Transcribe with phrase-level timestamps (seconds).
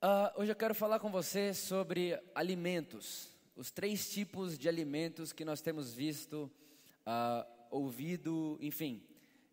[0.00, 5.44] Uh, hoje eu quero falar com você sobre alimentos, os três tipos de alimentos que
[5.44, 6.48] nós temos visto,
[7.04, 9.02] uh, ouvido, enfim,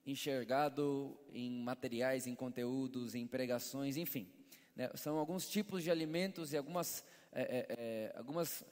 [0.06, 4.32] enxergado em materiais, em conteúdos, em pregações, enfim.
[4.76, 4.88] Né?
[4.94, 8.64] São alguns tipos de alimentos e algumas, é, é, é, algumas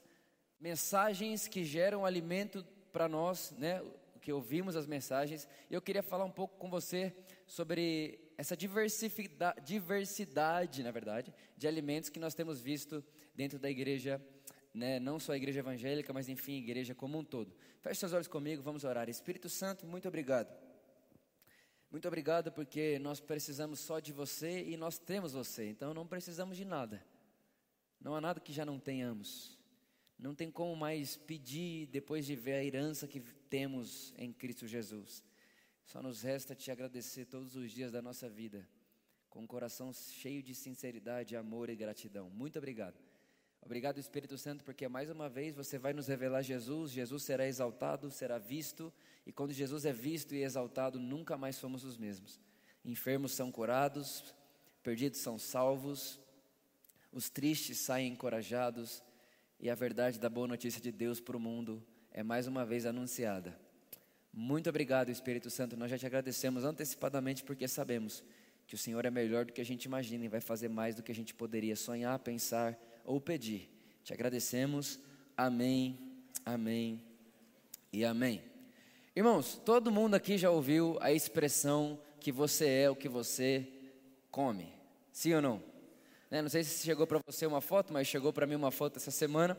[0.60, 3.82] mensagens que geram alimento para nós, né?
[4.22, 5.48] que ouvimos as mensagens.
[5.72, 7.16] Eu queria falar um pouco com você
[7.48, 13.02] sobre essa diversidade, diversidade, na verdade, de alimentos que nós temos visto
[13.34, 14.22] dentro da igreja,
[14.74, 17.56] né, não só a igreja evangélica, mas enfim, a igreja como um todo.
[17.80, 19.08] Feche seus olhos comigo, vamos orar.
[19.08, 20.54] Espírito Santo, muito obrigado.
[21.90, 26.58] Muito obrigado porque nós precisamos só de você e nós temos você, então não precisamos
[26.58, 27.02] de nada.
[27.98, 29.58] Não há nada que já não tenhamos.
[30.20, 35.24] Não tem como mais pedir depois de ver a herança que temos em Cristo Jesus.
[35.86, 38.68] Só nos resta te agradecer todos os dias da nossa vida,
[39.30, 42.30] com um coração cheio de sinceridade, amor e gratidão.
[42.30, 42.98] Muito obrigado.
[43.62, 48.12] Obrigado, Espírito Santo, porque mais uma vez você vai nos revelar Jesus, Jesus será exaltado,
[48.12, 48.92] será visto,
[49.26, 52.42] e quando Jesus é visto e exaltado, nunca mais somos os mesmos.
[52.84, 54.36] Enfermos são curados,
[54.82, 56.20] perdidos são salvos,
[57.10, 59.02] os tristes saem encorajados,
[59.60, 61.82] e a verdade da boa notícia de Deus para o mundo
[62.12, 63.58] é mais uma vez anunciada.
[64.36, 65.78] Muito obrigado, Espírito Santo.
[65.78, 68.24] Nós já te agradecemos antecipadamente porque sabemos
[68.66, 71.04] que o Senhor é melhor do que a gente imagina e vai fazer mais do
[71.04, 72.76] que a gente poderia sonhar, pensar
[73.06, 73.70] ou pedir.
[74.04, 75.00] Te agradecemos.
[75.38, 76.00] Amém,
[76.44, 77.00] amém
[77.92, 78.42] e amém.
[79.16, 83.68] Irmãos, todo mundo aqui já ouviu a expressão que você é o que você
[84.32, 84.74] come.
[85.12, 85.64] Sim ou não?
[86.32, 86.42] Né?
[86.42, 89.12] Não sei se chegou para você uma foto, mas chegou para mim uma foto essa
[89.12, 89.56] semana.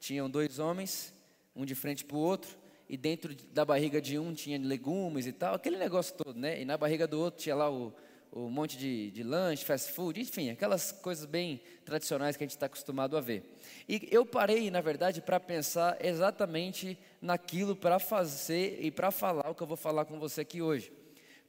[0.00, 1.12] Tinham dois homens,
[1.54, 5.32] um de frente para o outro e dentro da barriga de um tinha legumes e
[5.32, 6.60] tal, aquele negócio todo, né?
[6.60, 7.92] E na barriga do outro tinha lá o,
[8.30, 12.54] o monte de, de lanche, fast food, enfim, aquelas coisas bem tradicionais que a gente
[12.56, 13.42] está acostumado a ver.
[13.88, 19.54] E eu parei, na verdade, para pensar exatamente naquilo para fazer e para falar o
[19.54, 20.92] que eu vou falar com você aqui hoje.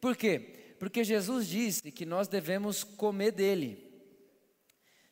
[0.01, 0.53] Por quê?
[0.79, 3.86] Porque Jesus disse que nós devemos comer dele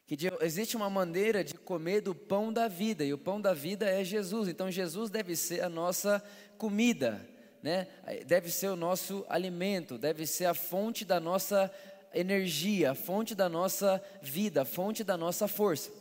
[0.08, 3.90] que existe uma maneira de comer do pão da vida, e o pão da vida
[3.90, 4.48] é Jesus.
[4.48, 6.24] Então Jesus deve ser a nossa
[6.58, 7.28] comida,
[7.64, 7.88] né?
[8.28, 11.72] Deve ser o nosso alimento, deve ser a fonte da nossa
[12.14, 15.92] energia, a fonte da nossa vida, a fonte da nossa força.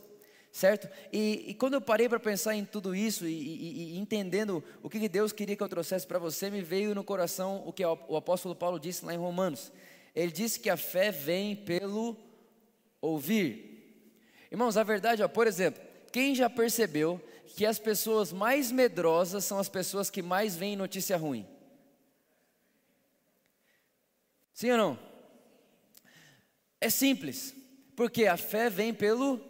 [0.51, 0.87] Certo?
[1.11, 4.89] E, e quando eu parei para pensar em tudo isso e, e, e, entendendo o
[4.89, 8.15] que Deus queria que eu trouxesse para você, me veio no coração o que o
[8.15, 9.69] apóstolo Paulo disse lá em Romanos.
[10.15, 12.15] Ele disse que a fé vem pelo
[13.01, 13.74] ouvir
[14.55, 15.83] Irmãos, a verdade, ó, por exemplo,
[16.13, 17.21] quem já percebeu
[17.57, 21.45] que as pessoas mais medrosas são as pessoas que mais veem notícia ruim?
[24.53, 24.99] Sim ou não?
[26.79, 27.53] É simples,
[27.97, 29.41] porque a fé vem pelo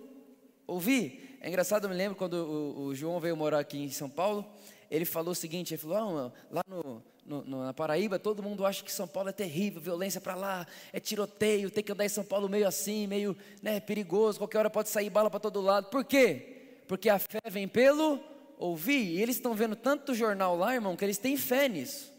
[0.65, 1.37] ouvir.
[1.39, 4.43] É engraçado, eu me lembro quando o, o João veio morar aqui em São Paulo,
[4.89, 8.65] ele falou o seguinte: ele falou, ah, lá no, no, no, na Paraíba, todo mundo
[8.65, 12.09] acha que São Paulo é terrível, violência para lá, é tiroteio, tem que andar em
[12.09, 15.89] São Paulo meio assim, meio né, perigoso, qualquer hora pode sair bala para todo lado.
[15.89, 16.81] Por quê?
[16.87, 18.19] Porque a fé vem pelo
[18.57, 19.03] ouvir.
[19.03, 22.13] E eles estão vendo tanto jornal lá, irmão, que eles têm fé nisso.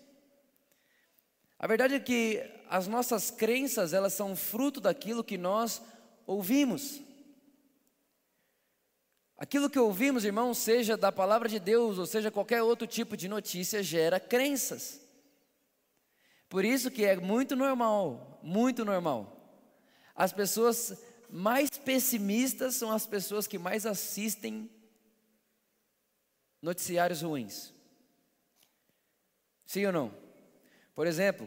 [1.59, 5.81] A verdade é que as nossas crenças, elas são fruto daquilo que nós
[6.27, 7.01] ouvimos.
[9.39, 13.29] Aquilo que ouvimos, irmão, seja da palavra de Deus, ou seja qualquer outro tipo de
[13.29, 15.01] notícia, gera crenças.
[16.49, 19.33] Por isso que é muito normal, muito normal.
[20.15, 20.97] As pessoas
[21.29, 24.71] mais pessimistas são as pessoas que mais assistem
[26.63, 27.75] noticiários ruins.
[29.67, 30.15] Sim ou não?
[30.95, 31.47] Por exemplo,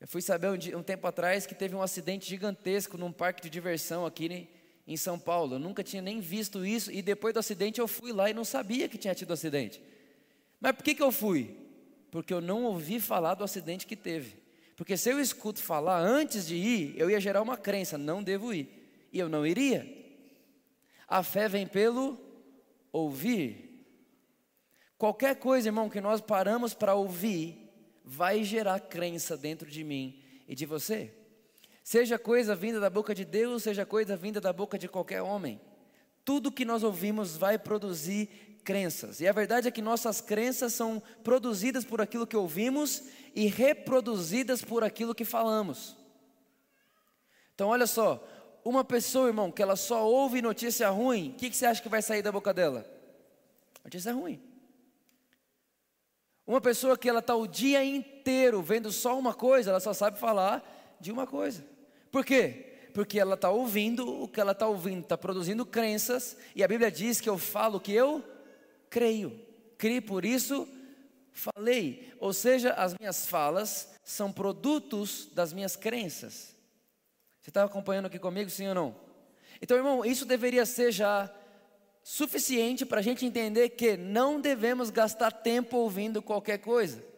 [0.00, 3.48] eu fui saber um, um tempo atrás que teve um acidente gigantesco num parque de
[3.48, 4.48] diversão aqui né?
[4.90, 5.54] Em São Paulo.
[5.54, 8.44] Eu nunca tinha nem visto isso e depois do acidente eu fui lá e não
[8.44, 9.80] sabia que tinha tido acidente.
[10.60, 11.56] Mas por que, que eu fui?
[12.10, 14.42] Porque eu não ouvi falar do acidente que teve.
[14.76, 18.52] Porque se eu escuto falar antes de ir, eu ia gerar uma crença, não devo
[18.52, 18.68] ir.
[19.12, 19.86] E eu não iria.
[21.06, 22.18] A fé vem pelo
[22.92, 23.86] ouvir.
[24.98, 27.70] Qualquer coisa, irmão, que nós paramos para ouvir,
[28.04, 31.14] vai gerar crença dentro de mim e de você.
[31.82, 35.60] Seja coisa vinda da boca de Deus, seja coisa vinda da boca de qualquer homem.
[36.24, 38.28] Tudo que nós ouvimos vai produzir
[38.64, 39.20] crenças.
[39.20, 43.04] E a verdade é que nossas crenças são produzidas por aquilo que ouvimos
[43.34, 45.96] e reproduzidas por aquilo que falamos.
[47.54, 48.26] Então, olha só,
[48.64, 51.88] uma pessoa, irmão, que ela só ouve notícia ruim, o que, que você acha que
[51.88, 52.86] vai sair da boca dela?
[53.84, 54.40] Notícia ruim.
[56.46, 60.18] Uma pessoa que ela está o dia inteiro vendo só uma coisa, ela só sabe
[60.18, 61.64] falar de uma coisa.
[62.10, 62.66] Por quê?
[62.92, 66.90] Porque ela está ouvindo, o que ela está ouvindo está produzindo crenças, e a Bíblia
[66.90, 68.22] diz que eu falo o que eu
[68.88, 69.40] creio.
[69.78, 70.68] Criei por isso,
[71.32, 72.12] falei.
[72.18, 76.54] Ou seja, as minhas falas são produtos das minhas crenças.
[77.40, 78.96] Você está acompanhando aqui comigo, sim ou não?
[79.62, 81.32] Então, irmão, isso deveria ser já
[82.02, 87.09] suficiente para a gente entender que não devemos gastar tempo ouvindo qualquer coisa.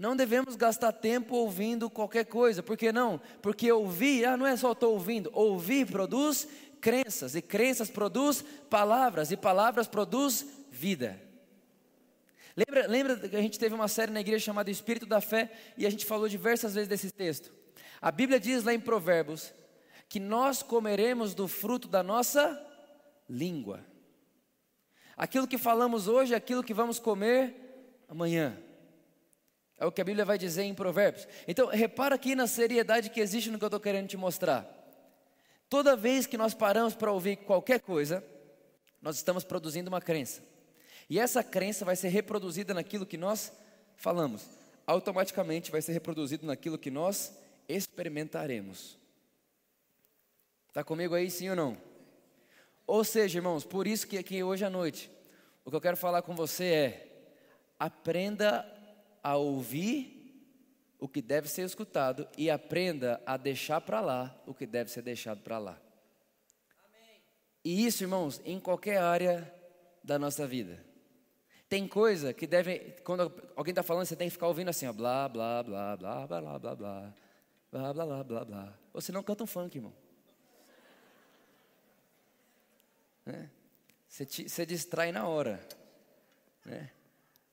[0.00, 2.62] Não devemos gastar tempo ouvindo qualquer coisa.
[2.62, 3.20] Por que não?
[3.42, 5.28] Porque ouvir, ah, não é só estou ouvindo.
[5.34, 6.48] Ouvir produz
[6.80, 11.20] crenças, e crenças produz palavras, e palavras produz vida.
[12.56, 15.86] Lembra, lembra que a gente teve uma série na igreja chamada Espírito da Fé, e
[15.86, 17.52] a gente falou diversas vezes desse texto.
[18.00, 19.52] A Bíblia diz lá em Provérbios
[20.08, 22.58] que nós comeremos do fruto da nossa
[23.28, 23.84] língua.
[25.14, 27.54] Aquilo que falamos hoje é aquilo que vamos comer
[28.08, 28.56] amanhã.
[29.80, 31.26] É o que a Bíblia vai dizer em Provérbios.
[31.48, 34.68] Então, repara aqui na seriedade que existe no que eu estou querendo te mostrar.
[35.70, 38.22] Toda vez que nós paramos para ouvir qualquer coisa,
[39.00, 40.42] nós estamos produzindo uma crença.
[41.08, 43.52] E essa crença vai ser reproduzida naquilo que nós
[43.96, 44.44] falamos.
[44.86, 47.32] Automaticamente vai ser reproduzido naquilo que nós
[47.66, 48.98] experimentaremos.
[50.68, 51.78] Está comigo aí, sim ou não?
[52.86, 55.10] Ou seja, irmãos, por isso que aqui hoje à noite,
[55.64, 57.32] o que eu quero falar com você é:
[57.78, 58.79] aprenda
[59.22, 60.20] a ouvir
[60.98, 65.02] o que deve ser escutado e aprenda a deixar para lá o que deve ser
[65.02, 65.80] deixado para lá.
[66.84, 67.22] Amém.
[67.64, 69.52] E isso, irmãos, em qualquer área
[70.04, 70.84] da nossa vida.
[71.68, 74.92] Tem coisa que deve, quando alguém está falando, você tem que ficar ouvindo assim, ó,
[74.92, 77.14] blá, blá, blá, blá, blá, blá, blá, blá,
[77.70, 78.78] blá, blá, blá, blá, blá.
[78.92, 79.94] Você não canta um funk, irmão.
[83.24, 83.48] Né?
[84.08, 85.60] Você, te, você distrai na hora.
[86.64, 86.90] Né?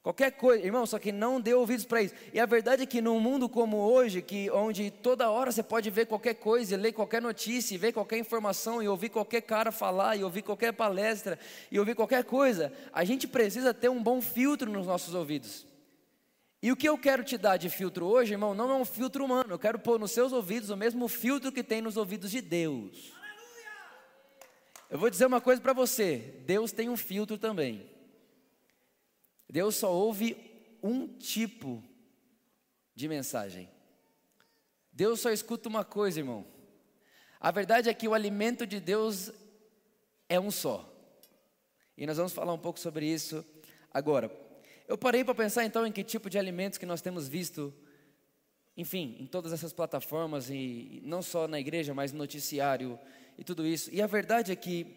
[0.01, 2.15] Qualquer coisa, irmão, só que não dê ouvidos para isso.
[2.33, 5.89] E a verdade é que num mundo como hoje, que onde toda hora você pode
[5.89, 10.23] ver qualquer coisa, ler qualquer notícia, ver qualquer informação, e ouvir qualquer cara falar, e
[10.23, 11.37] ouvir qualquer palestra,
[11.69, 15.65] e ouvir qualquer coisa, a gente precisa ter um bom filtro nos nossos ouvidos.
[16.61, 19.25] E o que eu quero te dar de filtro hoje, irmão, não é um filtro
[19.25, 19.53] humano.
[19.53, 23.13] Eu quero pôr nos seus ouvidos o mesmo filtro que tem nos ouvidos de Deus.
[24.89, 27.96] Eu vou dizer uma coisa para você: Deus tem um filtro também.
[29.49, 30.35] Deus só ouve
[30.83, 31.83] um tipo
[32.93, 33.69] de mensagem.
[34.91, 36.45] Deus só escuta uma coisa, irmão.
[37.39, 39.31] A verdade é que o alimento de Deus
[40.27, 40.91] é um só.
[41.97, 43.45] E nós vamos falar um pouco sobre isso
[43.93, 44.31] agora.
[44.87, 47.73] Eu parei para pensar então em que tipo de alimentos que nós temos visto,
[48.75, 52.99] enfim, em todas essas plataformas e não só na igreja, mas no noticiário
[53.37, 53.93] e tudo isso.
[53.93, 54.95] E a verdade é que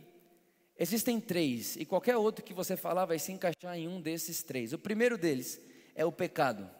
[0.82, 4.72] Existem três, e qualquer outro que você falar vai se encaixar em um desses três.
[4.72, 5.60] O primeiro deles
[5.94, 6.70] é o pecado.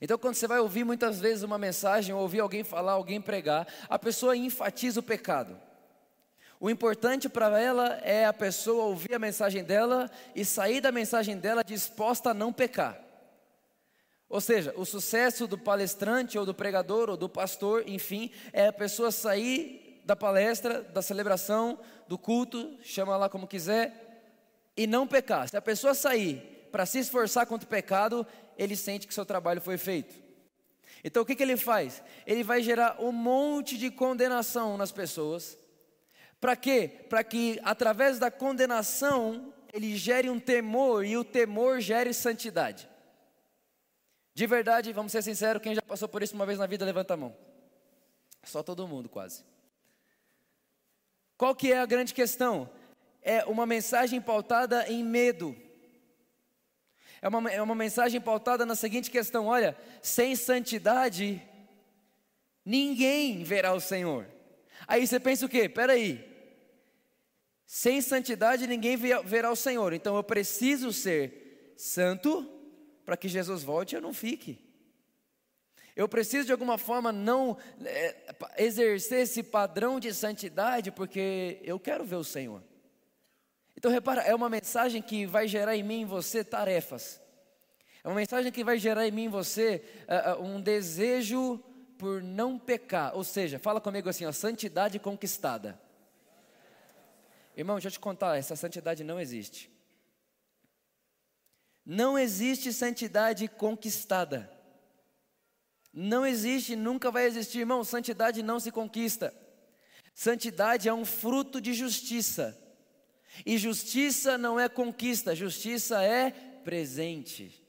[0.00, 3.68] Então, quando você vai ouvir muitas vezes uma mensagem, ou ouvir alguém falar, alguém pregar,
[3.86, 5.60] a pessoa enfatiza o pecado.
[6.58, 11.36] O importante para ela é a pessoa ouvir a mensagem dela e sair da mensagem
[11.36, 12.98] dela disposta a não pecar.
[14.26, 18.72] Ou seja, o sucesso do palestrante ou do pregador ou do pastor, enfim, é a
[18.72, 21.78] pessoa sair da palestra, da celebração,
[22.08, 24.32] do culto, chama lá como quiser,
[24.76, 25.48] e não pecar.
[25.48, 28.26] Se a pessoa sair para se esforçar contra o pecado,
[28.58, 30.12] ele sente que seu trabalho foi feito.
[31.04, 32.02] Então o que, que ele faz?
[32.26, 35.56] Ele vai gerar um monte de condenação nas pessoas.
[36.40, 36.90] Para quê?
[37.08, 42.88] Para que através da condenação ele gere um temor e o temor gere santidade.
[44.34, 47.14] De verdade, vamos ser sinceros, quem já passou por isso uma vez na vida, levanta
[47.14, 47.36] a mão.
[48.42, 49.44] Só todo mundo quase.
[51.40, 52.68] Qual que é a grande questão?
[53.22, 55.56] É uma mensagem pautada em medo.
[57.22, 61.42] É uma, é uma mensagem pautada na seguinte questão: olha, sem santidade,
[62.62, 64.26] ninguém verá o Senhor.
[64.86, 65.66] Aí você pensa o quê?
[65.66, 66.22] Peraí.
[67.64, 69.94] Sem santidade ninguém verá o Senhor.
[69.94, 72.46] Então eu preciso ser santo
[73.02, 74.62] para que Jesus volte e eu não fique.
[76.00, 78.16] Eu preciso de alguma forma não é,
[78.56, 82.62] exercer esse padrão de santidade, porque eu quero ver o Senhor.
[83.76, 87.20] Então, repara, é uma mensagem que vai gerar em mim e você tarefas.
[88.02, 91.62] É uma mensagem que vai gerar em mim e você uh, um desejo
[91.98, 93.14] por não pecar.
[93.14, 95.78] Ou seja, fala comigo assim, ó, santidade conquistada.
[97.54, 99.70] Irmão, deixa eu te contar, essa santidade não existe.
[101.84, 104.59] Não existe santidade conquistada.
[105.92, 107.82] Não existe, nunca vai existir, irmão.
[107.82, 109.34] Santidade não se conquista.
[110.14, 112.56] Santidade é um fruto de justiça.
[113.44, 117.60] E justiça não é conquista, justiça é presente.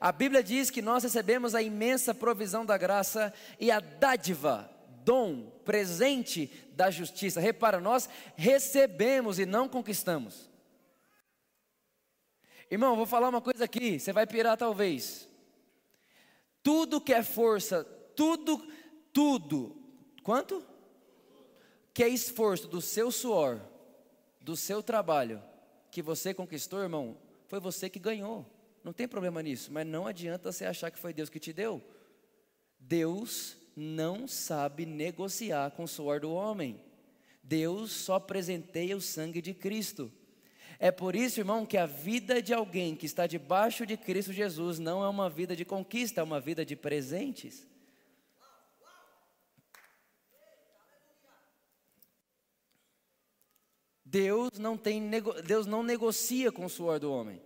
[0.00, 4.70] A Bíblia diz que nós recebemos a imensa provisão da graça e a dádiva
[5.04, 7.40] dom, presente da justiça.
[7.40, 10.50] Repara, nós recebemos e não conquistamos.
[12.70, 15.28] Irmão, vou falar uma coisa aqui, você vai pirar talvez.
[16.64, 17.84] Tudo que é força,
[18.16, 18.66] tudo,
[19.12, 19.76] tudo,
[20.22, 20.64] quanto?
[21.92, 23.60] Que é esforço do seu suor,
[24.40, 25.42] do seu trabalho,
[25.90, 28.46] que você conquistou, irmão, foi você que ganhou.
[28.82, 31.82] Não tem problema nisso, mas não adianta você achar que foi Deus que te deu.
[32.80, 36.80] Deus não sabe negociar com o suor do homem.
[37.42, 40.10] Deus só presenteia o sangue de Cristo.
[40.84, 44.78] É por isso, irmão, que a vida de alguém que está debaixo de Cristo Jesus
[44.78, 47.66] não é uma vida de conquista, é uma vida de presentes.
[54.04, 55.08] Deus não, tem,
[55.46, 57.40] Deus não negocia com o suor do homem.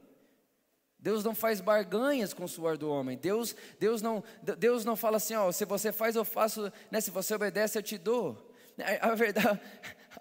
[0.99, 3.17] Deus não faz barganhas com o suor do homem.
[3.17, 4.25] Deus, Deus, não,
[4.59, 7.85] Deus não fala assim, ó, se você faz, eu faço, né, se você obedece, eu
[7.85, 8.53] te dou.
[9.01, 9.61] A, a verdade,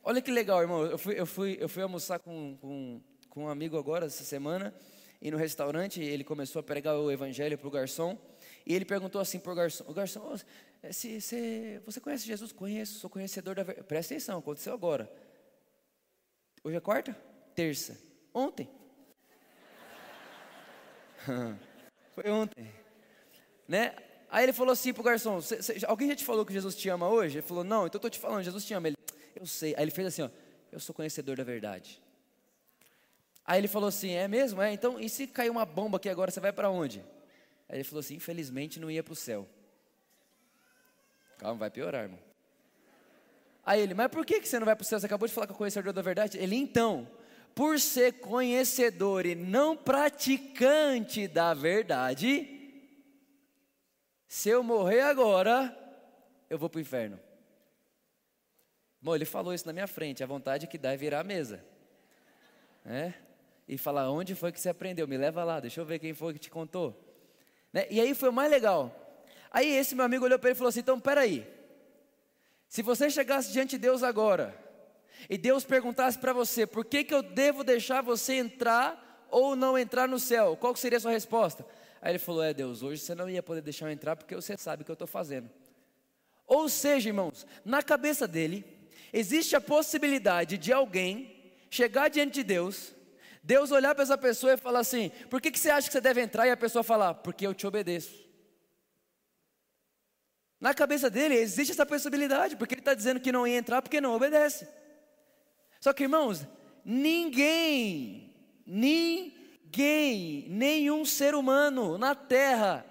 [0.04, 0.86] olha que legal, irmão.
[0.86, 4.74] Eu fui, eu fui, eu fui almoçar com, com, com um amigo agora, essa semana,
[5.22, 8.18] e no restaurante ele começou a pregar o evangelho para o garçom.
[8.66, 12.52] E ele perguntou assim para o garçom: O garçom, oh, se, se, você conhece Jesus?
[12.52, 13.88] Conheço, sou conhecedor da verdade.
[13.88, 15.12] Presta atenção, aconteceu agora.
[16.64, 17.16] Hoje é quarta?
[17.56, 17.98] Terça.
[18.34, 18.70] Ontem.
[22.14, 22.70] Foi ontem.
[23.68, 23.96] Né?
[24.30, 25.40] Aí ele falou assim pro garçom:
[25.88, 27.38] Alguém já te falou que Jesus te ama hoje?
[27.38, 28.88] Ele falou: Não, então eu estou te falando, Jesus te ama.
[28.90, 28.97] Ele,
[29.38, 29.74] eu sei.
[29.76, 30.30] Aí ele fez assim: ó,
[30.72, 32.02] Eu sou conhecedor da verdade.
[33.46, 34.62] Aí ele falou assim: É mesmo?
[34.62, 37.00] É, então, e se cair uma bomba aqui agora, você vai para onde?
[37.70, 39.48] Aí ele falou assim: Infelizmente não ia para o céu.
[41.38, 42.20] Calma, vai piorar, irmão.
[43.66, 45.00] Aí ele: Mas por que, você não vai para o céu?
[45.00, 46.38] Você acabou de falar que é conhecedor da verdade?
[46.38, 47.08] Ele: Então,
[47.54, 52.54] por ser conhecedor e não praticante da verdade,
[54.28, 55.76] se eu morrer agora,
[56.50, 57.20] eu vou para o inferno.
[59.02, 61.64] Bom, ele falou isso na minha frente, a vontade que dá é virar a mesa.
[62.84, 63.14] Né?
[63.68, 65.08] E falar, onde foi que você aprendeu?
[65.08, 66.98] Me leva lá, deixa eu ver quem foi que te contou.
[67.72, 67.86] Né?
[67.90, 68.94] E aí foi o mais legal.
[69.52, 71.46] Aí esse meu amigo olhou para ele e falou assim, então peraí.
[72.68, 74.58] Se você chegasse diante de Deus agora,
[75.30, 79.78] e Deus perguntasse para você, por que, que eu devo deixar você entrar ou não
[79.78, 80.56] entrar no céu?
[80.56, 81.66] Qual seria a sua resposta?
[82.02, 84.56] Aí ele falou: É Deus, hoje você não ia poder deixar eu entrar porque você
[84.58, 85.50] sabe o que eu estou fazendo.
[86.46, 88.66] Ou seja, irmãos, na cabeça dele,
[89.14, 92.94] existe a possibilidade de alguém chegar diante de Deus,
[93.44, 96.02] Deus olhar para essa pessoa e falar assim: Por que, que você acha que você
[96.02, 96.48] deve entrar?
[96.48, 98.28] E a pessoa falar: Porque eu te obedeço.
[100.60, 104.02] Na cabeça dele existe essa possibilidade, porque ele está dizendo que não ia entrar porque
[104.02, 104.68] não obedece.
[105.80, 106.46] Só que, irmãos,
[106.84, 108.36] ninguém,
[108.66, 112.86] ninguém, nenhum ser humano na terra,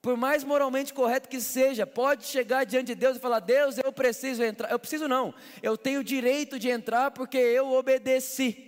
[0.00, 3.92] por mais moralmente correto que seja, pode chegar diante de Deus e falar: Deus, eu
[3.92, 4.70] preciso entrar.
[4.70, 8.64] Eu preciso não, eu tenho direito de entrar porque eu obedeci.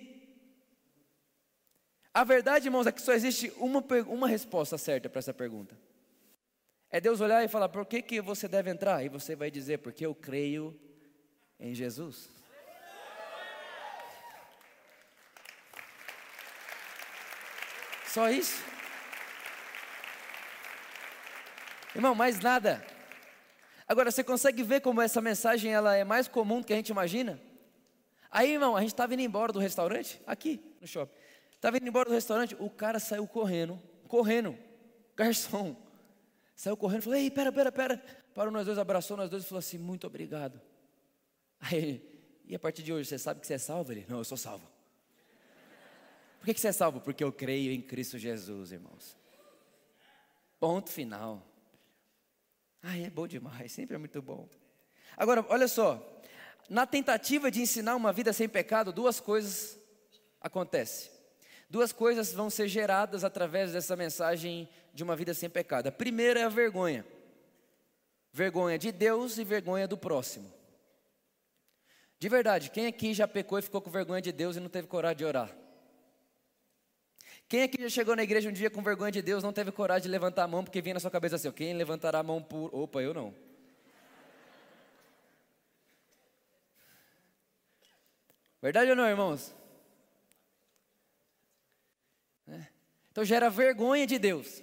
[2.13, 5.79] A verdade, irmãos, é que só existe uma, uma resposta certa para essa pergunta.
[6.91, 9.05] É Deus olhar e falar: por que, que você deve entrar?
[9.05, 10.79] E você vai dizer: porque eu creio
[11.59, 12.29] em Jesus.
[18.07, 18.80] Só isso.
[21.95, 22.85] Irmão, mais nada.
[23.87, 26.91] Agora, você consegue ver como essa mensagem ela é mais comum do que a gente
[26.91, 27.41] imagina?
[28.31, 31.13] Aí, irmão, a gente estava indo embora do restaurante, aqui no shopping.
[31.51, 34.57] Estava indo embora do restaurante, o cara saiu correndo, correndo,
[35.17, 35.77] garçom.
[36.55, 37.97] Saiu correndo, falou, ei, pera, pera, pera.
[38.33, 40.61] Parou nós dois, abraçou nós dois e falou assim, muito obrigado.
[41.61, 42.01] Aí,
[42.47, 43.91] e a partir de hoje, você sabe que você é salvo?
[43.91, 44.65] Ele, não, eu sou salvo.
[46.39, 47.01] Por que, que você é salvo?
[47.01, 49.17] Porque eu creio em Cristo Jesus, irmãos.
[50.59, 51.50] Ponto final.
[52.83, 54.49] Ai, é bom demais, sempre é muito bom.
[55.17, 56.01] Agora, olha só.
[56.69, 59.79] Na tentativa de ensinar uma vida sem pecado, duas coisas
[60.41, 61.11] acontecem.
[61.69, 65.89] Duas coisas vão ser geradas através dessa mensagem de uma vida sem pecado.
[65.89, 67.05] A primeira é a vergonha.
[68.33, 70.53] Vergonha de Deus e vergonha do próximo.
[72.19, 74.87] De verdade, quem aqui já pecou e ficou com vergonha de Deus e não teve
[74.87, 75.57] coragem de orar?
[77.51, 80.05] Quem aqui já chegou na igreja um dia com vergonha de Deus, não teve coragem
[80.05, 82.73] de levantar a mão, porque vinha na sua cabeça assim: quem levantará a mão por.
[82.73, 83.35] Opa, eu não.
[88.63, 89.53] Verdade ou não, irmãos?
[92.47, 92.69] É.
[93.11, 94.63] Então gera vergonha de Deus.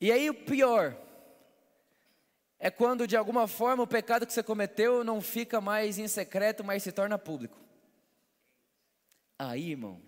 [0.00, 0.96] E aí o pior
[2.58, 6.64] é quando de alguma forma o pecado que você cometeu não fica mais em secreto,
[6.64, 7.58] mas se torna público.
[9.38, 10.07] Aí, irmão,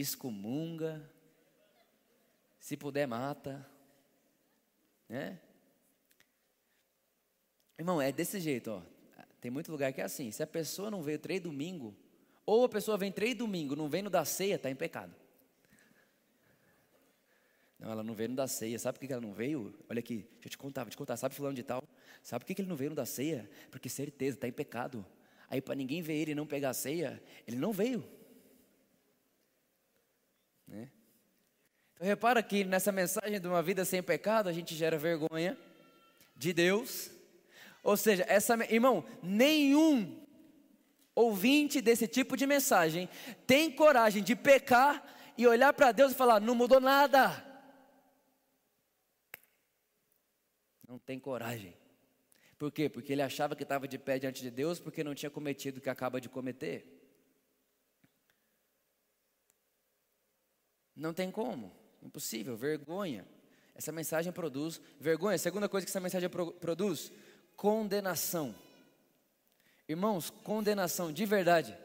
[0.00, 1.08] excomunga,
[2.58, 3.66] se puder mata,
[5.08, 5.40] né?
[7.78, 8.82] Irmão, é desse jeito, ó.
[9.40, 10.30] Tem muito lugar que é assim.
[10.30, 11.96] Se a pessoa não veio três domingo,
[12.44, 15.14] ou a pessoa vem três domingo, não vem no da ceia, está em pecado.
[17.78, 18.78] Não, ela não veio no da ceia.
[18.78, 19.74] Sabe por que ela não veio?
[19.88, 21.16] Olha aqui, deixa eu te contar, vou te contar.
[21.16, 21.82] Sabe fulano de tal?
[22.22, 23.50] Sabe por que ele não veio no da ceia?
[23.70, 25.04] Porque certeza, está em pecado.
[25.48, 28.04] Aí para ninguém ver ele e não pegar a ceia, ele não veio.
[30.70, 30.88] Né?
[31.92, 35.58] Então repara que nessa mensagem de uma vida sem pecado, a gente gera vergonha
[36.34, 37.10] de Deus.
[37.82, 40.24] Ou seja, essa, irmão, nenhum
[41.14, 43.08] ouvinte desse tipo de mensagem
[43.46, 45.04] tem coragem de pecar
[45.36, 47.44] e olhar para Deus e falar: não mudou nada.
[50.86, 51.76] Não tem coragem.
[52.58, 52.88] Por quê?
[52.88, 55.80] Porque ele achava que estava de pé diante de Deus porque não tinha cometido o
[55.80, 56.99] que acaba de cometer.
[60.94, 63.26] Não tem como, impossível, vergonha.
[63.74, 65.36] Essa mensagem produz vergonha.
[65.36, 67.12] A segunda coisa que essa mensagem pro, produz,
[67.56, 68.54] condenação.
[69.88, 71.76] Irmãos, condenação de verdade.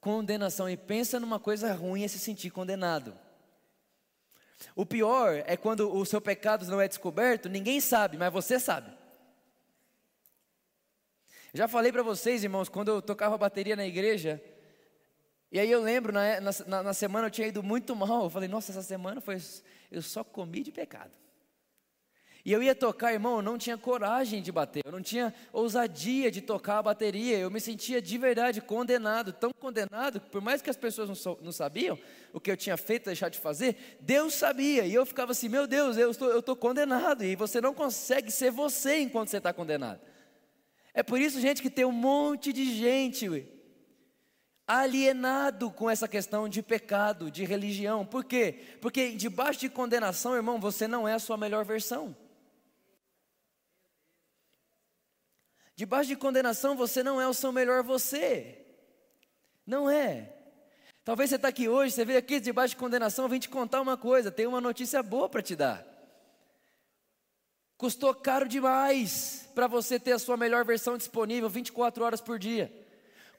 [0.00, 0.68] Condenação.
[0.68, 3.16] E pensa numa coisa ruim é se sentir condenado.
[4.74, 8.90] O pior é quando o seu pecado não é descoberto, ninguém sabe, mas você sabe.
[11.52, 14.42] Já falei para vocês, irmãos, quando eu tocava bateria na igreja,
[15.50, 18.24] e aí eu lembro, na, na, na semana eu tinha ido muito mal.
[18.24, 19.40] Eu falei, nossa, essa semana foi.
[19.90, 21.12] Eu só comi de pecado.
[22.44, 26.30] E eu ia tocar, irmão, eu não tinha coragem de bater, eu não tinha ousadia
[26.30, 30.70] de tocar a bateria, eu me sentia de verdade condenado, tão condenado, por mais que
[30.70, 31.98] as pessoas não, não sabiam
[32.32, 35.66] o que eu tinha feito, deixar de fazer, Deus sabia, e eu ficava assim, meu
[35.66, 39.52] Deus, eu estou, eu estou condenado, e você não consegue ser você enquanto você está
[39.52, 40.00] condenado.
[40.94, 43.55] É por isso, gente, que tem um monte de gente
[44.66, 48.04] alienado com essa questão de pecado, de religião.
[48.04, 48.76] Por quê?
[48.80, 52.16] Porque debaixo de condenação, irmão, você não é a sua melhor versão.
[55.76, 58.66] Debaixo de condenação, você não é o seu melhor você.
[59.66, 60.32] Não é.
[61.04, 63.80] Talvez você está aqui hoje, você veio aqui debaixo de condenação, eu vim te contar
[63.80, 65.86] uma coisa, tem uma notícia boa para te dar.
[67.76, 72.85] Custou caro demais para você ter a sua melhor versão disponível 24 horas por dia.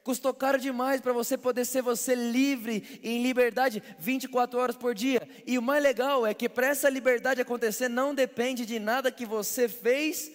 [0.08, 5.20] Custou caro demais para você poder ser você livre, em liberdade, 24 horas por dia.
[5.46, 9.26] E o mais legal é que para essa liberdade acontecer, não depende de nada que
[9.26, 10.32] você fez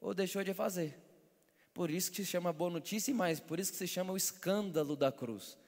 [0.00, 0.96] ou deixou de fazer.
[1.74, 4.16] Por isso que se chama boa notícia e mais, por isso que se chama o
[4.16, 5.58] escândalo da cruz.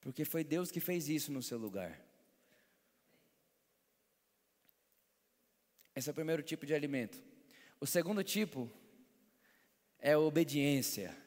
[0.00, 2.00] Porque foi Deus que fez isso no seu lugar.
[5.92, 7.20] Esse é o primeiro tipo de alimento.
[7.80, 8.70] O segundo tipo
[9.98, 11.23] é a obediência.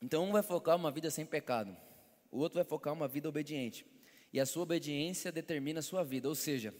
[0.00, 1.76] Então um vai focar uma vida sem pecado,
[2.30, 3.84] o outro vai focar uma vida obediente.
[4.32, 6.74] E a sua obediência determina a sua vida, ou seja,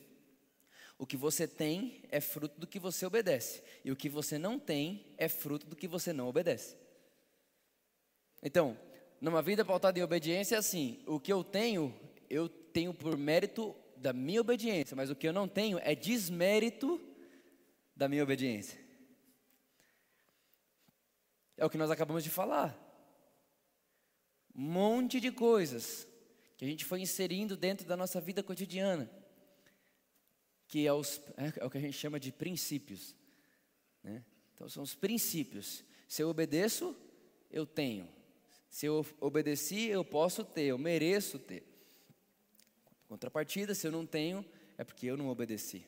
[0.98, 4.58] o que você tem é fruto do que você obedece, e o que você não
[4.58, 6.76] tem é fruto do que você não obedece.
[8.42, 8.78] Então,
[9.20, 11.94] numa vida pautada em obediência é assim: o que eu tenho,
[12.28, 17.00] eu tenho por mérito da minha obediência, mas o que eu não tenho é desmérito
[17.96, 18.78] da minha obediência.
[21.56, 22.87] É o que nós acabamos de falar.
[24.60, 26.06] Monte de coisas
[26.56, 29.08] que a gente foi inserindo dentro da nossa vida cotidiana
[30.68, 33.16] que é, os, é, é, o que a gente chama de princípios.
[34.04, 34.22] Né?
[34.54, 35.82] Então, são os princípios.
[36.06, 36.94] Se eu obedeço,
[37.50, 38.06] eu tenho.
[38.68, 41.64] Se eu obedeci, eu posso ter, eu mereço ter.
[43.08, 44.44] Contrapartida, se eu não tenho,
[44.76, 45.86] é porque eu não obedeci.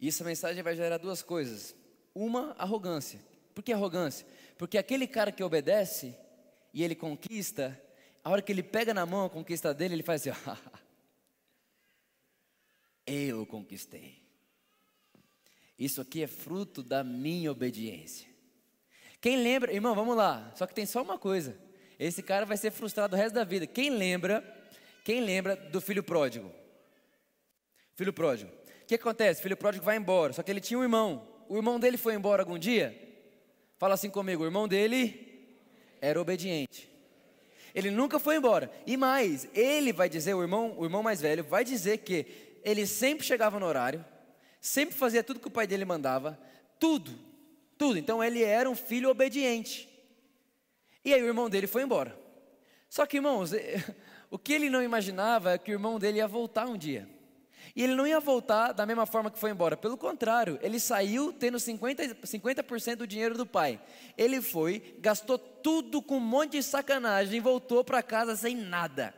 [0.00, 1.76] E essa mensagem vai gerar duas coisas.
[2.14, 3.20] Uma, arrogância.
[3.54, 4.26] Por que arrogância?
[4.62, 6.16] Porque aquele cara que obedece
[6.72, 7.76] e ele conquista,
[8.22, 10.40] a hora que ele pega na mão a conquista dele, ele faz assim:
[13.04, 14.22] eu conquistei.
[15.76, 18.28] Isso aqui é fruto da minha obediência.
[19.20, 20.52] Quem lembra, irmão, vamos lá.
[20.54, 21.58] Só que tem só uma coisa.
[21.98, 23.66] Esse cara vai ser frustrado o resto da vida.
[23.66, 24.44] Quem lembra?
[25.02, 26.52] Quem lembra do filho pródigo?
[27.96, 28.52] Filho pródigo.
[28.52, 29.42] O que acontece?
[29.42, 30.32] Filho pródigo vai embora.
[30.32, 31.26] Só que ele tinha um irmão.
[31.48, 33.10] O irmão dele foi embora algum dia?
[33.82, 34.44] Fala assim comigo.
[34.44, 35.44] O irmão dele
[36.00, 36.88] era obediente.
[37.74, 38.70] Ele nunca foi embora.
[38.86, 42.24] E mais, ele vai dizer, o irmão, o irmão mais velho, vai dizer que
[42.62, 44.04] ele sempre chegava no horário,
[44.60, 46.38] sempre fazia tudo que o pai dele mandava,
[46.78, 47.10] tudo,
[47.76, 47.98] tudo.
[47.98, 49.88] Então ele era um filho obediente.
[51.04, 52.16] E aí o irmão dele foi embora.
[52.88, 53.50] Só que, irmãos,
[54.30, 57.08] o que ele não imaginava é que o irmão dele ia voltar um dia.
[57.74, 59.76] E ele não ia voltar da mesma forma que foi embora.
[59.76, 63.80] Pelo contrário, ele saiu tendo 50%, 50 do dinheiro do pai.
[64.16, 69.14] Ele foi, gastou tudo com um monte de sacanagem e voltou para casa sem nada.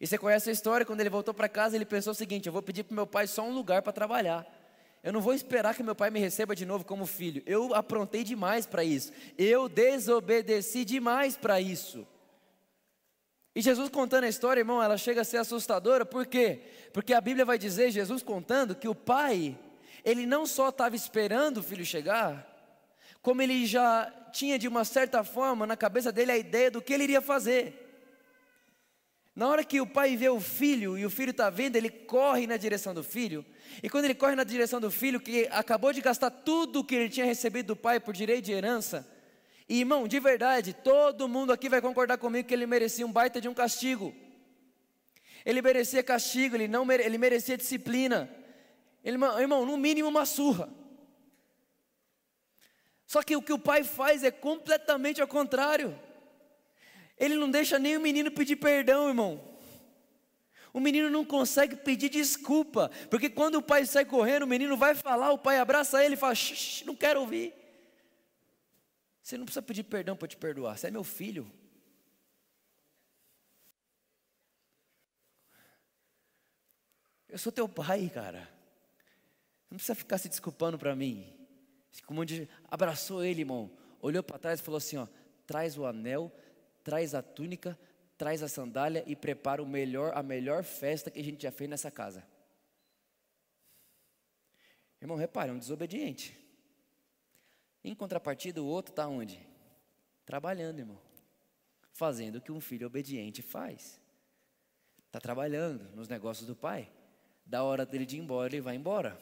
[0.00, 2.52] E você conhece a história, quando ele voltou para casa, ele pensou o seguinte: eu
[2.52, 4.46] vou pedir para meu pai só um lugar para trabalhar.
[5.02, 7.42] Eu não vou esperar que meu pai me receba de novo como filho.
[7.46, 9.12] Eu aprontei demais para isso.
[9.38, 12.06] Eu desobedeci demais para isso.
[13.54, 16.62] E Jesus contando a história, irmão, ela chega a ser assustadora, por quê?
[16.92, 19.58] Porque a Bíblia vai dizer, Jesus contando, que o pai,
[20.04, 22.46] ele não só estava esperando o filho chegar,
[23.20, 26.92] como ele já tinha de uma certa forma na cabeça dele a ideia do que
[26.92, 27.88] ele iria fazer.
[29.34, 32.46] Na hora que o pai vê o filho e o filho está vendo, ele corre
[32.46, 33.44] na direção do filho.
[33.82, 37.08] E quando ele corre na direção do filho, que acabou de gastar tudo que ele
[37.08, 39.06] tinha recebido do pai por direito de herança,
[39.70, 43.40] e irmão, de verdade, todo mundo aqui vai concordar comigo que ele merecia um baita
[43.40, 44.12] de um castigo.
[45.46, 48.28] Ele merecia castigo, ele, não mere, ele merecia disciplina.
[49.04, 50.68] Ele, irmão, no mínimo uma surra.
[53.06, 55.96] Só que o que o pai faz é completamente ao contrário.
[57.16, 59.40] Ele não deixa nem o menino pedir perdão, irmão.
[60.72, 64.96] O menino não consegue pedir desculpa, porque quando o pai sai correndo, o menino vai
[64.96, 66.34] falar, o pai abraça ele e fala:
[66.84, 67.59] não quero ouvir.
[69.22, 71.50] Você não precisa pedir perdão para te perdoar, você é meu filho.
[77.28, 78.48] Eu sou teu pai, cara.
[79.70, 81.32] Não precisa ficar se desculpando para mim.
[82.04, 85.06] Como onde abraçou ele, irmão, olhou para trás e falou assim: ó,
[85.46, 86.32] traz o anel,
[86.82, 87.78] traz a túnica,
[88.18, 91.70] traz a sandália e prepara o melhor, a melhor festa que a gente já fez
[91.70, 92.26] nessa casa.
[95.00, 96.36] Irmão, repare, é um desobediente.
[97.82, 99.40] Em contrapartida, o outro está onde?
[100.24, 100.98] Trabalhando, irmão.
[101.92, 104.00] Fazendo o que um filho obediente faz.
[105.06, 106.90] Está trabalhando nos negócios do pai.
[107.44, 109.18] Da hora dele de ir embora, ele vai embora.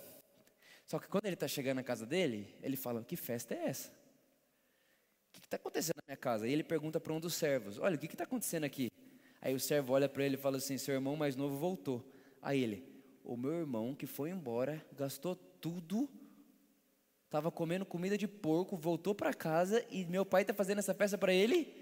[0.84, 3.88] Só que quando ele está chegando na casa dele, ele fala: Que festa é essa?
[3.90, 6.48] O que está acontecendo na minha casa?
[6.48, 8.90] E ele pergunta para um dos servos: Olha, o que está acontecendo aqui?
[9.40, 12.04] Aí o servo olha para ele e fala assim: Seu irmão mais novo voltou.
[12.42, 12.84] Aí ele:
[13.22, 16.08] O meu irmão que foi embora, gastou tudo,
[17.28, 21.18] estava comendo comida de porco, voltou para casa e meu pai está fazendo essa festa
[21.18, 21.74] para ele.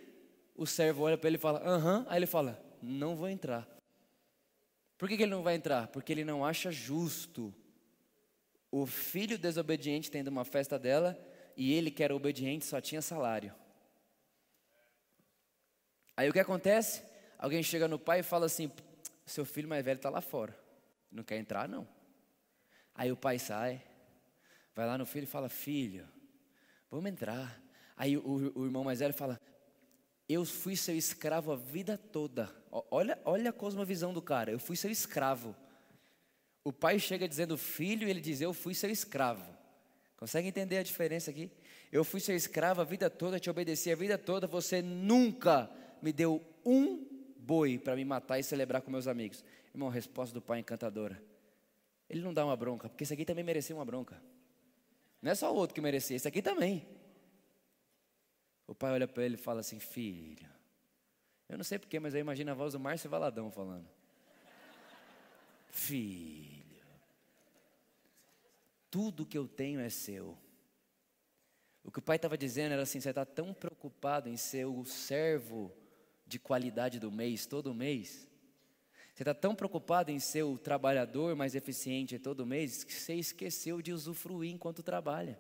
[0.57, 2.05] O servo olha para ele e fala: Aham.
[2.09, 3.67] Aí ele fala: Não vou entrar.
[4.99, 5.89] Por que, que ele não vai entrar?
[5.89, 7.55] Porque ele não acha justo
[8.71, 11.17] o filho desobediente tendo uma festa dela
[11.57, 13.55] e ele que era obediente só tinha salário.
[16.17, 17.05] Aí o que acontece?
[17.39, 18.71] Alguém chega no pai e fala assim:
[19.25, 20.59] seu filho mais velho está lá fora,
[21.13, 21.87] não quer entrar não.
[22.93, 23.81] Aí o pai sai,
[24.77, 26.07] vai lá no filho e fala: filho,
[26.91, 27.61] vamos entrar.
[27.97, 29.41] Aí o, o irmão mais velho fala:
[30.29, 32.55] eu fui seu escravo a vida toda.
[32.91, 34.51] Olha, olha a cosmovisão do cara.
[34.51, 35.55] Eu fui seu escravo.
[36.65, 39.57] O pai chega dizendo filho e ele diz: Eu fui seu escravo.
[40.17, 41.51] Consegue entender a diferença aqui?
[41.93, 45.71] Eu fui seu escravo a vida toda, te obedeci a vida toda, você nunca
[46.03, 47.07] me deu um
[47.39, 49.45] boi para me matar e celebrar com meus amigos.
[49.73, 51.23] Irmão, resposta do pai encantadora.
[52.09, 54.21] Ele não dá uma bronca, porque esse aqui também merecia uma bronca.
[55.27, 56.87] Não é só o outro que merecia, esse aqui também.
[58.65, 60.49] O pai olha para ele e fala assim: Filho,
[61.49, 63.89] eu não sei porquê, mas eu imagino a voz do Márcio Valadão falando.
[65.69, 66.67] Filho
[68.97, 70.39] tudo que eu tenho é seu.
[71.85, 74.87] O que o pai estava dizendo era assim: você está tão preocupado em ser o
[74.87, 75.71] servo
[76.27, 78.27] de qualidade do mês, todo mês.
[79.17, 83.81] Você está tão preocupado em ser o trabalhador mais eficiente todo mês, que você esqueceu
[83.81, 85.39] de usufruir enquanto trabalha.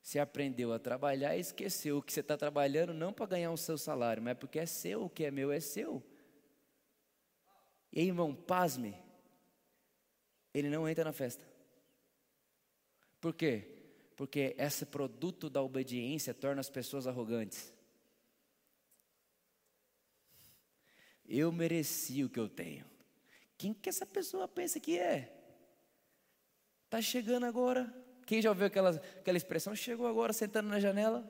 [0.00, 3.76] Você aprendeu a trabalhar e esqueceu que você está trabalhando não para ganhar o seu
[3.76, 6.00] salário, mas porque é seu, o que é meu é seu.
[7.92, 8.94] E aí, irmão, pasme,
[10.54, 11.44] ele não entra na festa.
[13.20, 13.64] Por quê?
[14.14, 17.76] Porque esse produto da obediência torna as pessoas arrogantes.
[21.28, 22.86] Eu mereci o que eu tenho.
[23.58, 25.30] Quem que essa pessoa pensa que é?
[26.84, 27.92] Está chegando agora.
[28.24, 29.74] Quem já ouviu aquela, aquela expressão?
[29.76, 31.28] Chegou agora sentando na janela.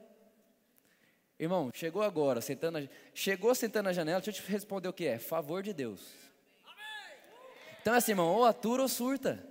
[1.38, 5.06] Irmão, chegou agora, sentando na, chegou sentando na janela, deixa eu te responder o que
[5.06, 5.18] é.
[5.18, 6.00] Favor de Deus.
[7.80, 9.44] Então é assim, irmão, ou atura ou surta.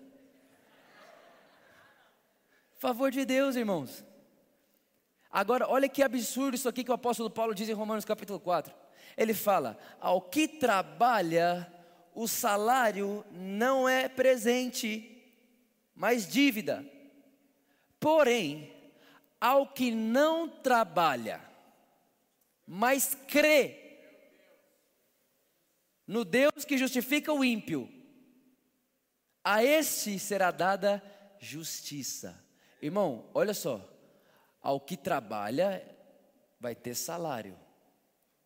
[2.76, 4.06] Favor de Deus, irmãos.
[5.32, 8.74] Agora, olha que absurdo isso aqui que o apóstolo Paulo diz em Romanos capítulo 4.
[9.16, 11.72] Ele fala: Ao que trabalha,
[12.14, 15.24] o salário não é presente,
[15.96, 16.86] mas dívida.
[18.00, 18.74] Porém,
[19.40, 21.42] ao que não trabalha,
[22.66, 23.88] mas crê
[26.08, 27.90] no Deus que justifica o ímpio,
[29.44, 31.04] a este será dada
[31.40, 32.44] justiça.
[32.82, 33.82] Irmão, olha só.
[34.62, 35.86] Ao que trabalha,
[36.60, 37.58] vai ter salário.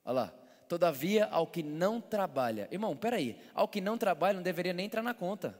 [0.03, 0.40] Olha lá.
[0.71, 2.69] Todavia, ao que não trabalha.
[2.71, 3.37] Irmão, peraí.
[3.53, 5.59] Ao que não trabalha, não deveria nem entrar na conta.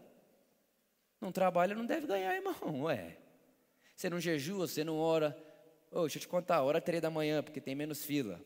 [1.19, 2.55] Não trabalha, não deve ganhar, irmão.
[2.83, 3.17] Ué.
[3.93, 5.37] Você não jejua, você não ora.
[5.91, 8.39] Oh, deixa eu te contar, hora três da manhã, porque tem menos fila.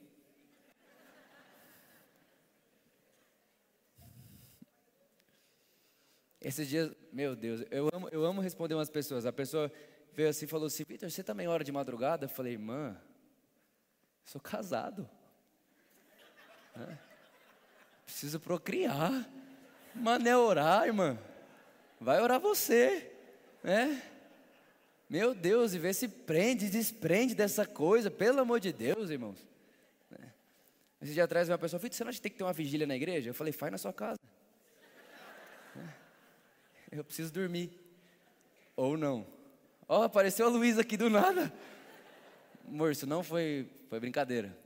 [6.41, 9.27] Esses dias, meu Deus, eu amo, eu amo responder umas pessoas.
[9.27, 9.71] A pessoa
[10.13, 12.25] veio assim e falou assim: Vitor, você também ora de madrugada?
[12.25, 12.99] Eu falei, irmã,
[14.25, 15.07] sou casado.
[18.05, 19.27] Preciso procriar.
[19.93, 21.17] Mas é orar, irmã.
[21.99, 23.11] Vai orar você.
[23.63, 24.01] Né?
[25.09, 29.37] Meu Deus, e vê se prende, desprende dessa coisa, pelo amor de Deus, irmãos.
[30.09, 30.33] Né?
[31.01, 32.85] Esse dia atrás uma pessoa, Vitor, você não acha que tem que ter uma vigília
[32.85, 33.29] na igreja?
[33.29, 34.19] Eu falei, faz na sua casa.
[35.75, 35.93] Né?
[36.91, 37.71] Eu preciso dormir.
[38.75, 39.25] Ou não.
[39.87, 41.53] Ó, oh, apareceu a Luísa aqui do nada.
[42.67, 44.64] Amor, isso não foi, foi brincadeira.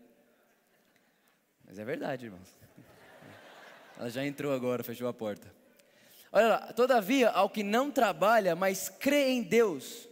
[1.69, 2.49] Mas é verdade, irmãos.
[3.99, 5.53] Ela já entrou agora, fechou a porta.
[6.31, 10.09] Olha lá, todavia, ao que não trabalha, mas crê em Deus.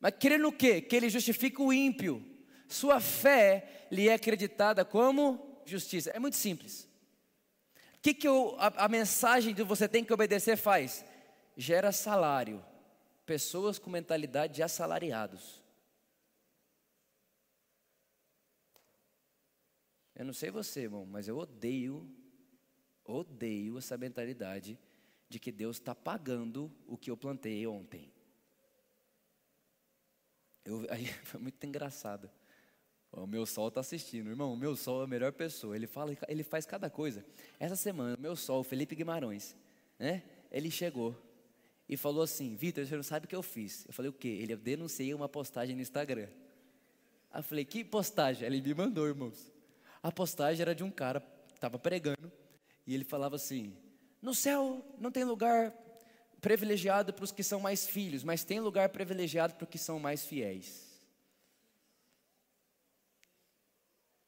[0.00, 0.80] Mas crê no quê?
[0.80, 2.24] Que ele justifica o ímpio.
[2.68, 6.10] Sua fé lhe é acreditada como justiça.
[6.10, 6.88] É muito simples.
[7.96, 11.04] O que, que eu, a, a mensagem de você tem que obedecer faz?
[11.54, 12.64] Gera salário.
[13.26, 15.65] Pessoas com mentalidade de assalariados.
[20.16, 22.10] Eu não sei você, irmão, mas eu odeio,
[23.04, 24.78] odeio essa mentalidade
[25.28, 28.10] de que Deus está pagando o que eu plantei ontem.
[30.64, 32.30] Eu, aí, foi muito engraçado.
[33.12, 34.54] O meu sol está assistindo, irmão.
[34.54, 35.76] O meu sol é a melhor pessoa.
[35.76, 37.24] Ele fala, ele faz cada coisa.
[37.60, 39.54] Essa semana, o meu sol, Felipe Guimarães,
[39.98, 40.22] né?
[40.50, 41.14] Ele chegou
[41.86, 43.84] e falou assim: Vitor, você não sabe o que eu fiz?
[43.86, 44.28] Eu falei: o quê?
[44.28, 46.28] Ele eu denunciei uma postagem no Instagram.
[47.30, 48.46] Aí eu falei: que postagem?
[48.46, 49.55] Ele me mandou, irmãos.
[50.02, 51.22] A postagem era de um cara
[51.54, 52.30] estava pregando
[52.86, 53.76] e ele falava assim:
[54.20, 55.72] No céu não tem lugar
[56.40, 59.98] privilegiado para os que são mais filhos, mas tem lugar privilegiado para os que são
[59.98, 60.86] mais fiéis.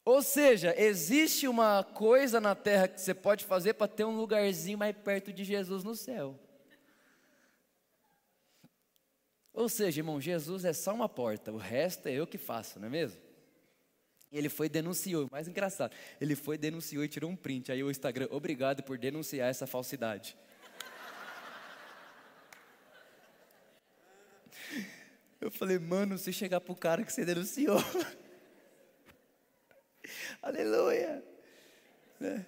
[0.03, 4.77] Ou seja, existe uma coisa na terra que você pode fazer para ter um lugarzinho
[4.77, 6.39] mais perto de Jesus no céu.
[9.53, 12.87] Ou seja, irmão, Jesus é só uma porta, o resto é eu que faço, não
[12.87, 13.28] é mesmo?
[14.31, 17.71] E ele foi e denunciou, mais engraçado, ele foi denunciou e tirou um print.
[17.71, 20.37] Aí o Instagram, obrigado por denunciar essa falsidade.
[25.41, 27.77] Eu falei, mano, se chegar pro cara que você denunciou.
[30.41, 31.23] Aleluia.
[32.21, 32.45] É.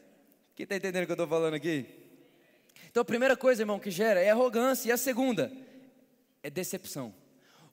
[0.55, 1.85] Quem está entendendo o que eu estou falando aqui?
[2.89, 4.89] Então a primeira coisa, irmão, que gera é arrogância.
[4.89, 5.51] E a segunda
[6.43, 7.13] é decepção.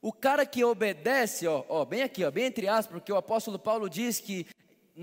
[0.01, 3.59] O cara que obedece, ó, ó, bem aqui, ó, bem entre aspas, porque o apóstolo
[3.59, 4.47] Paulo diz que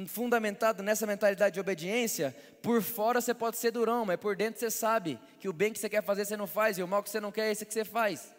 [0.07, 4.71] fundamentado nessa mentalidade de obediência, por fora você pode ser durão, mas por dentro você
[4.71, 7.09] sabe que o bem que você quer fazer você não faz e o mal que
[7.09, 8.35] você não quer é esse que você faz.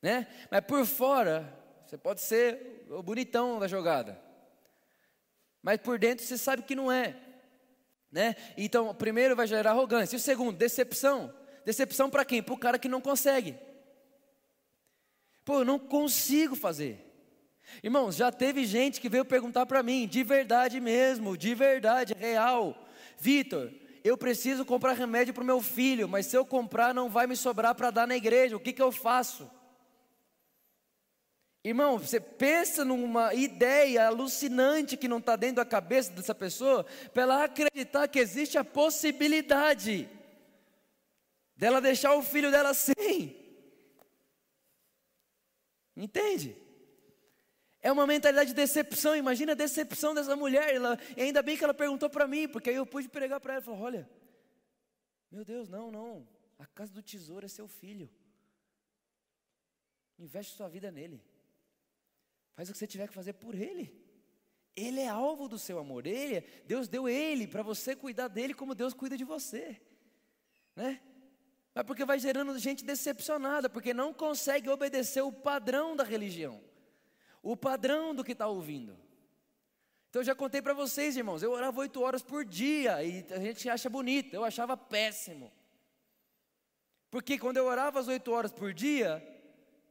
[0.00, 0.26] Né?
[0.50, 4.20] Mas por fora você pode ser o bonitão da jogada.
[5.62, 7.16] Mas por dentro você sabe que não é.
[8.10, 8.36] Né?
[8.56, 10.16] Então, primeiro vai gerar arrogância.
[10.16, 11.32] E o segundo, decepção.
[11.64, 12.42] Decepção para quem?
[12.42, 13.56] Para o cara que não consegue.
[15.44, 17.08] Pô, eu não consigo fazer.
[17.82, 22.86] Irmãos, já teve gente que veio perguntar para mim, de verdade mesmo, de verdade, real.
[23.18, 23.72] Vitor,
[24.04, 27.36] eu preciso comprar remédio para o meu filho, mas se eu comprar não vai me
[27.36, 29.50] sobrar para dar na igreja, o que, que eu faço?
[31.64, 37.22] Irmão, você pensa numa ideia alucinante que não está dentro da cabeça dessa pessoa, para
[37.22, 40.08] ela acreditar que existe a possibilidade
[41.56, 43.41] dela deixar o filho dela sem.
[46.02, 46.56] Entende?
[47.80, 49.14] É uma mentalidade de decepção.
[49.14, 50.74] Imagina a decepção dessa mulher.
[50.74, 53.62] Ela, ainda bem que ela perguntou para mim, porque aí eu pude pregar para ela.
[53.62, 54.10] Falou: Olha,
[55.30, 56.28] meu Deus, não, não.
[56.58, 58.10] A casa do tesouro é seu filho.
[60.18, 61.22] Investe sua vida nele.
[62.54, 63.96] Faz o que você tiver que fazer por ele.
[64.74, 66.04] Ele é alvo do seu amor.
[66.04, 69.80] Ele, Deus deu ele para você cuidar dele como Deus cuida de você,
[70.74, 71.00] né?
[71.74, 76.60] Mas porque vai gerando gente decepcionada, porque não consegue obedecer o padrão da religião,
[77.42, 78.98] o padrão do que está ouvindo.
[80.10, 83.40] Então eu já contei para vocês, irmãos, eu orava oito horas por dia e a
[83.40, 85.50] gente acha bonito, eu achava péssimo.
[87.10, 89.26] Porque quando eu orava as oito horas por dia,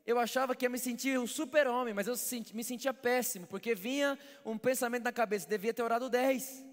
[0.05, 2.13] eu achava que ia me sentir um super-homem, mas eu
[2.53, 6.63] me sentia péssimo, porque vinha um pensamento na cabeça, devia ter orado dez.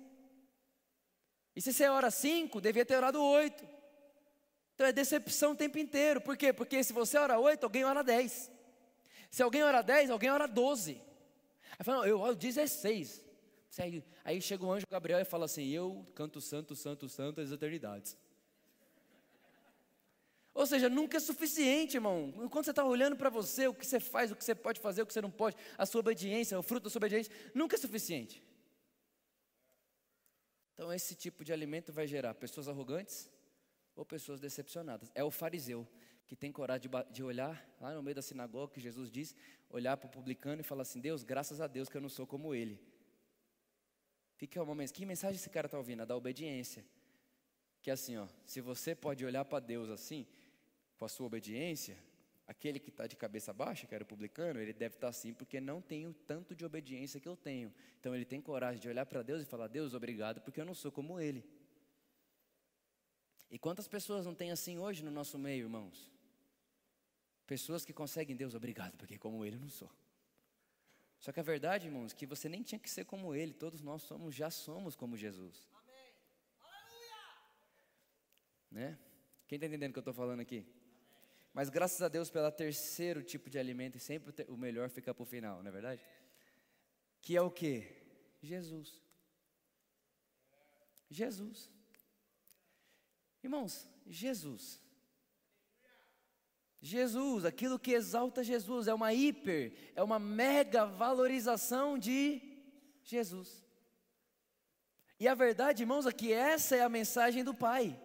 [1.56, 3.77] E se você ora cinco, devia ter orado oito.
[4.78, 6.20] Então é decepção o tempo inteiro.
[6.20, 6.52] Por quê?
[6.52, 8.48] Porque se você ora 8, alguém ora 10.
[9.28, 11.02] Se alguém ora 10, alguém ora 12.
[11.76, 13.24] Aí fala, eu oro 16.
[13.76, 17.50] Aí, aí chega o anjo Gabriel e fala assim: Eu canto santo, santo, santo as
[17.50, 18.16] eternidades.
[20.54, 22.32] Ou seja, nunca é suficiente, irmão.
[22.36, 25.02] Enquanto você está olhando para você, o que você faz, o que você pode fazer,
[25.02, 27.78] o que você não pode, a sua obediência, o fruto da sua obediência, nunca é
[27.80, 28.40] suficiente.
[30.74, 33.28] Então, esse tipo de alimento vai gerar pessoas arrogantes
[33.98, 35.10] ou pessoas decepcionadas.
[35.12, 35.86] É o fariseu
[36.24, 39.34] que tem coragem de, olhar lá no meio da sinagoga, que Jesus diz,
[39.68, 42.26] olhar para o publicano e falar assim: Deus, graças a Deus que eu não sou
[42.26, 42.80] como ele.
[44.36, 44.94] Fica uma mensagem.
[44.94, 46.02] Que mensagem esse cara está ouvindo?
[46.02, 46.84] A da obediência.
[47.82, 50.26] Que é assim, ó, se você pode olhar para Deus assim,
[50.96, 51.98] com a sua obediência,
[52.46, 55.34] aquele que está de cabeça baixa, que era o publicano, ele deve estar tá assim
[55.34, 57.74] porque não tem o tanto de obediência que eu tenho.
[57.98, 60.74] Então ele tem coragem de olhar para Deus e falar: Deus, obrigado, porque eu não
[60.74, 61.44] sou como ele.
[63.50, 66.10] E quantas pessoas não tem assim hoje no nosso meio, irmãos?
[67.46, 69.90] Pessoas que conseguem, Deus, obrigado, porque como ele eu não sou.
[71.18, 74.02] Só que a verdade, irmãos, que você nem tinha que ser como ele, todos nós
[74.02, 75.68] somos, já somos como Jesus.
[75.72, 76.14] Amém.
[76.60, 77.16] Aleluia!
[78.70, 78.98] Né?
[79.46, 80.66] Quem está entendendo o que eu estou falando aqui?
[81.54, 85.22] Mas graças a Deus pelo terceiro tipo de alimento, e sempre o melhor fica para
[85.22, 86.04] o final, não é verdade?
[87.20, 87.84] Que é o que?
[88.42, 89.02] Jesus.
[91.10, 91.70] Jesus.
[93.42, 94.82] Irmãos, Jesus.
[96.80, 102.40] Jesus, aquilo que exalta Jesus, é uma hiper, é uma mega valorização de
[103.02, 103.64] Jesus.
[105.18, 108.00] E a verdade, irmãos, aqui essa é a mensagem do Pai.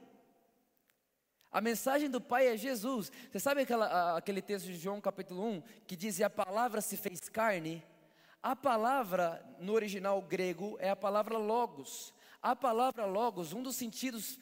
[1.51, 3.11] A mensagem do Pai é Jesus.
[3.31, 6.97] Você sabe aquela, aquele texto de João capítulo 1 que diz: E a palavra se
[6.97, 7.83] fez carne?
[8.41, 12.11] A palavra no original grego é a palavra logos.
[12.41, 14.37] A palavra logos, um dos sentidos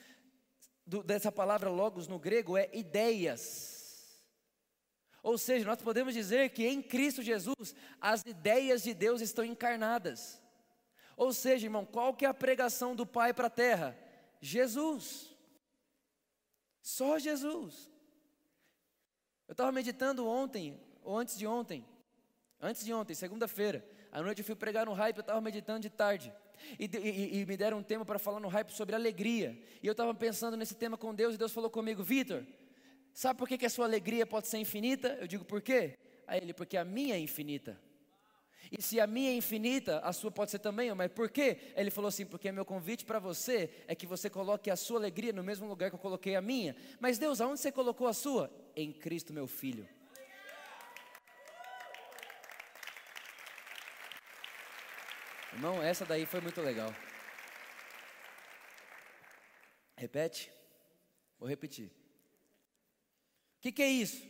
[0.92, 4.22] do, dessa palavra logos no grego é ideias.
[5.24, 10.42] Ou seja, nós podemos dizer que em Cristo Jesus as ideias de Deus estão encarnadas.
[11.16, 13.98] Ou seja, irmão, qual que é a pregação do Pai para a terra?
[14.42, 15.34] Jesus.
[16.82, 17.90] Só Jesus.
[19.48, 21.86] Eu estava meditando ontem, ou antes de ontem,
[22.60, 25.90] antes de ontem, segunda-feira, à noite eu fui pregar no hype, eu estava meditando de
[25.90, 26.34] tarde.
[26.80, 29.58] E, e, e, me deram um tema para falar no hype sobre alegria.
[29.82, 32.44] E eu estava pensando nesse tema com Deus, e Deus falou comigo, Vitor,
[33.14, 35.18] sabe por que, que a sua alegria pode ser infinita?
[35.20, 35.98] Eu digo, por quê?
[36.28, 37.80] Aí ele, porque a minha é infinita.
[38.72, 41.58] E se a minha é infinita, a sua pode ser também, mas por quê?
[41.76, 45.34] Ele falou assim: porque meu convite para você é que você coloque a sua alegria
[45.34, 46.74] no mesmo lugar que eu coloquei a minha.
[46.98, 48.50] Mas Deus, aonde você colocou a sua?
[48.74, 49.86] Em Cristo, meu filho.
[55.62, 56.92] Irmão, essa daí foi muito legal.
[59.96, 60.52] Repete.
[61.38, 61.86] Vou repetir.
[61.86, 64.26] O que, que, é isso?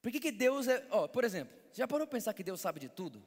[0.00, 0.86] Por que, que Deus é.
[0.92, 3.26] Ó, por exemplo, já parou para pensar que Deus sabe de tudo?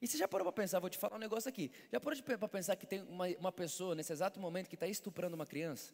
[0.00, 1.72] E você já parou para pensar, vou te falar um negócio aqui.
[1.90, 5.34] Já parou para pensar que tem uma, uma pessoa nesse exato momento que está estuprando
[5.34, 5.92] uma criança?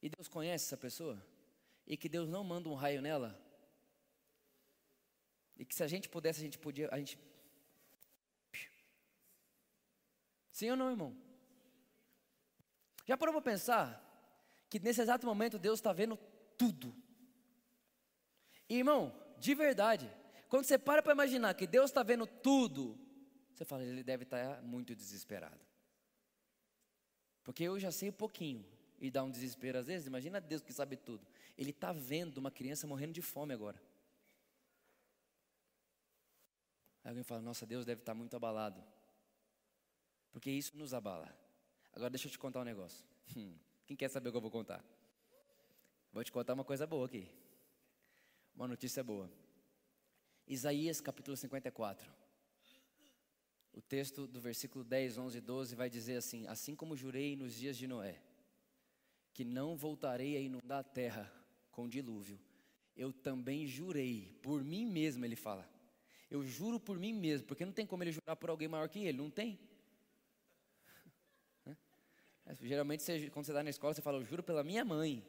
[0.00, 1.20] E Deus conhece essa pessoa?
[1.84, 3.36] E que Deus não manda um raio nela?
[5.56, 6.88] E que se a gente pudesse, a gente podia.
[6.92, 7.18] A gente...
[10.56, 11.14] Sim ou não, irmão?
[13.04, 13.86] Já parou para pensar
[14.70, 16.16] que nesse exato momento Deus está vendo
[16.56, 16.96] tudo?
[18.66, 20.10] E, irmão, de verdade.
[20.48, 22.98] Quando você para para imaginar que Deus está vendo tudo,
[23.52, 25.60] você fala, ele deve estar tá muito desesperado.
[27.44, 28.64] Porque eu já sei um pouquinho
[28.98, 30.06] e dá um desespero às vezes.
[30.06, 31.28] Imagina Deus que sabe tudo.
[31.58, 33.78] Ele está vendo uma criança morrendo de fome agora.
[37.04, 38.82] Aí alguém fala, nossa, Deus deve estar tá muito abalado.
[40.36, 41.34] Porque isso nos abala.
[41.94, 43.02] Agora deixa eu te contar um negócio.
[43.34, 43.54] Hum,
[43.86, 44.84] quem quer saber o que eu vou contar?
[46.12, 47.26] Vou te contar uma coisa boa aqui.
[48.54, 49.32] Uma notícia boa.
[50.46, 52.12] Isaías capítulo 54.
[53.72, 57.54] O texto do versículo 10, 11 e 12 vai dizer assim: Assim como jurei nos
[57.54, 58.20] dias de Noé,
[59.32, 61.32] que não voltarei a inundar a terra
[61.70, 62.38] com dilúvio,
[62.94, 65.66] eu também jurei por mim mesmo, ele fala.
[66.30, 68.98] Eu juro por mim mesmo, porque não tem como ele jurar por alguém maior que
[68.98, 69.58] ele, não tem.
[72.60, 75.24] Geralmente, você, quando você está na escola, você fala, eu juro pela minha mãe,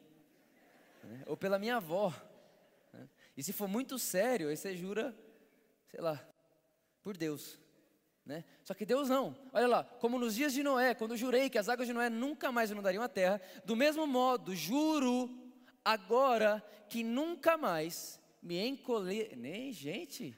[1.02, 1.24] né?
[1.26, 2.14] ou pela minha avó.
[3.36, 5.14] E se for muito sério, aí você jura,
[5.88, 6.24] sei lá,
[7.02, 7.58] por Deus.
[8.24, 8.44] Né?
[8.62, 9.36] Só que Deus não.
[9.52, 12.52] Olha lá, como nos dias de Noé, quando jurei que as águas de Noé nunca
[12.52, 15.30] mais inundariam a terra, do mesmo modo, juro
[15.84, 19.36] agora que nunca mais me encolher.
[19.36, 20.36] Nem gente.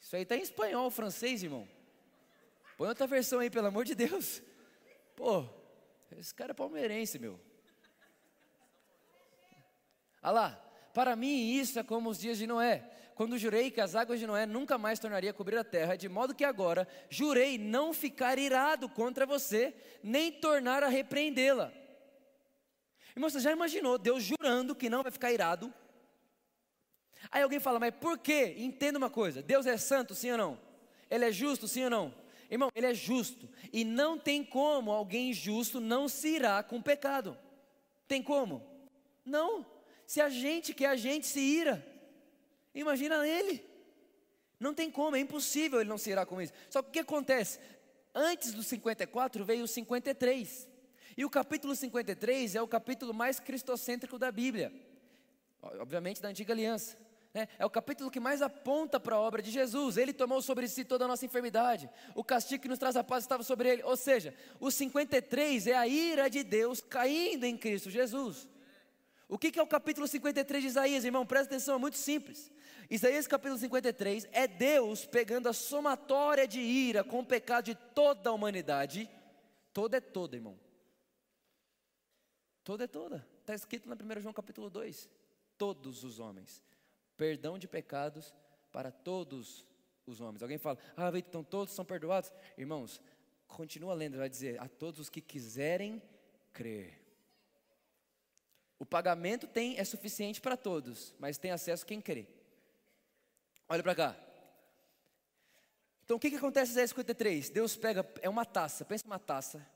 [0.00, 1.68] Isso aí está em espanhol, francês, irmão.
[2.78, 4.40] Põe outra versão aí, pelo amor de Deus.
[5.16, 5.44] Pô,
[6.16, 7.38] esse cara é palmeirense, meu.
[10.22, 10.50] Olha lá,
[10.94, 14.28] para mim isso é como os dias de Noé, quando jurei que as águas de
[14.28, 18.38] Noé nunca mais tornaria a cobrir a terra, de modo que agora jurei não ficar
[18.38, 21.72] irado contra você, nem tornar a repreendê-la.
[23.10, 25.74] Irmão, você já imaginou Deus jurando que não vai ficar irado?
[27.28, 28.54] Aí alguém fala, mas por quê?
[28.56, 30.60] Entenda uma coisa: Deus é santo, sim ou não?
[31.10, 32.27] Ele é justo, sim ou não?
[32.50, 33.48] Irmão, ele é justo.
[33.72, 37.36] E não tem como alguém justo não se irá com pecado.
[38.06, 38.62] Tem como?
[39.24, 39.66] Não.
[40.06, 41.84] Se a gente que é a gente se ira,
[42.74, 43.62] imagina ele.
[44.58, 46.52] Não tem como, é impossível ele não se irá com isso.
[46.70, 47.60] Só que o que acontece?
[48.14, 50.66] Antes do 54 veio o 53.
[51.16, 54.72] E o capítulo 53 é o capítulo mais cristocêntrico da Bíblia.
[55.60, 56.96] Obviamente da antiga aliança.
[57.34, 57.48] Né?
[57.58, 59.96] É o capítulo que mais aponta para a obra de Jesus.
[59.96, 61.88] Ele tomou sobre si toda a nossa enfermidade.
[62.14, 63.82] O castigo que nos traz a paz estava sobre ele.
[63.82, 68.48] Ou seja, o 53 é a ira de Deus caindo em Cristo Jesus.
[69.28, 71.26] O que é o capítulo 53 de Isaías, irmão?
[71.26, 72.50] Presta atenção, é muito simples.
[72.90, 78.30] Isaías capítulo 53 é Deus pegando a somatória de ira com o pecado de toda
[78.30, 79.08] a humanidade.
[79.74, 80.58] Toda é toda, irmão.
[82.64, 83.26] Toda é toda.
[83.40, 85.10] Está escrito na 1 João capítulo 2.
[85.58, 86.62] Todos os homens.
[87.18, 88.34] Perdão de pecados
[88.72, 89.66] para todos
[90.06, 90.42] os homens.
[90.42, 92.32] Alguém fala, ah, então todos são perdoados?
[92.56, 93.02] Irmãos,
[93.46, 96.00] continua lendo, vai dizer, a todos os que quiserem
[96.52, 96.98] crer.
[98.78, 102.26] O pagamento tem é suficiente para todos, mas tem acesso quem crê.
[103.68, 104.16] Olha para cá.
[106.04, 107.50] Então o que, que acontece em Isaías 53?
[107.50, 109.66] Deus pega, é uma taça, pensa uma taça,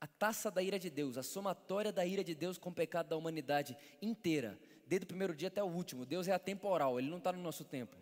[0.00, 3.08] a taça da ira de Deus, a somatória da ira de Deus com o pecado
[3.08, 6.06] da humanidade inteira, desde o primeiro dia até o último.
[6.06, 7.96] Deus é atemporal, Ele não está no nosso tempo.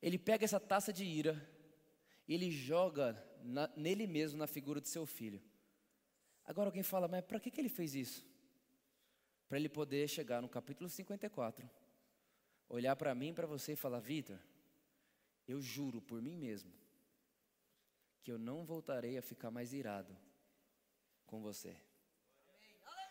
[0.00, 1.48] Ele pega essa taça de ira,
[2.28, 5.42] Ele joga na, nele mesmo, na figura de seu filho.
[6.44, 8.28] Agora alguém fala, mas para que, que Ele fez isso?
[9.48, 11.68] para ele poder chegar no capítulo 54,
[12.68, 14.38] olhar para mim para você e falar: Vitor,
[15.46, 16.70] eu juro por mim mesmo
[18.22, 20.14] que eu não voltarei a ficar mais irado
[21.24, 21.74] com você.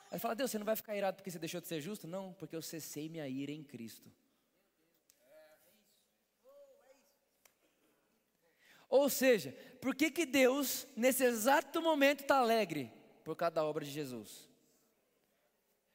[0.10, 2.08] Aí fala, Deus, você não vai ficar irado porque você deixou de ser justo?
[2.08, 4.10] Não, porque eu cessei minha ira em Cristo.
[8.90, 9.52] Ou seja,
[9.82, 12.92] por que, que Deus, nesse exato momento, está alegre?
[13.24, 14.48] Por causa da obra de Jesus.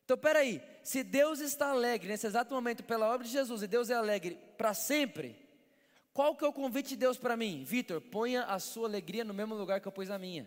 [0.04, 3.88] Então, peraí, se Deus está alegre nesse exato momento pela obra de Jesus e Deus
[3.88, 5.36] é alegre para sempre,
[6.12, 7.64] qual que é o convite de Deus para mim?
[7.64, 10.46] Vitor, ponha a sua alegria no mesmo lugar que eu pus a minha.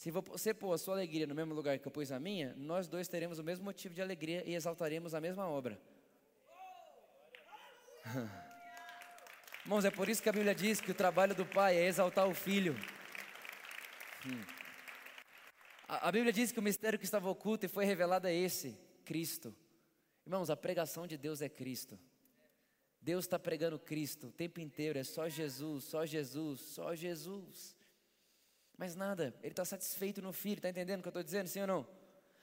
[0.00, 2.88] Se você pôr a sua alegria no mesmo lugar que eu pus a minha, nós
[2.88, 5.78] dois teremos o mesmo motivo de alegria e exaltaremos a mesma obra.
[9.62, 12.26] Irmãos, é por isso que a Bíblia diz que o trabalho do Pai é exaltar
[12.26, 12.74] o Filho.
[14.26, 14.42] Hum.
[15.86, 18.80] A, a Bíblia diz que o mistério que estava oculto e foi revelado é esse:
[19.04, 19.54] Cristo.
[20.24, 22.00] Irmãos, a pregação de Deus é Cristo.
[23.02, 27.78] Deus está pregando Cristo o tempo inteiro, é só Jesus, só Jesus, só Jesus.
[28.80, 31.60] Mas nada, Ele está satisfeito no Filho, está entendendo o que eu estou dizendo, sim
[31.60, 31.86] ou não?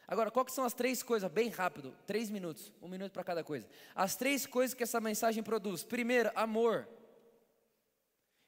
[0.07, 3.67] Agora, quais são as três coisas, bem rápido, três minutos, um minuto para cada coisa.
[3.95, 6.87] As três coisas que essa mensagem produz: primeiro, amor.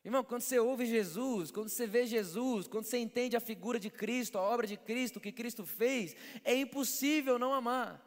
[0.06, 3.90] Irmão, quando você ouve Jesus, quando você vê Jesus, quando você entende a figura de
[3.90, 8.06] Cristo, a obra de Cristo, o que Cristo fez, é impossível não amar.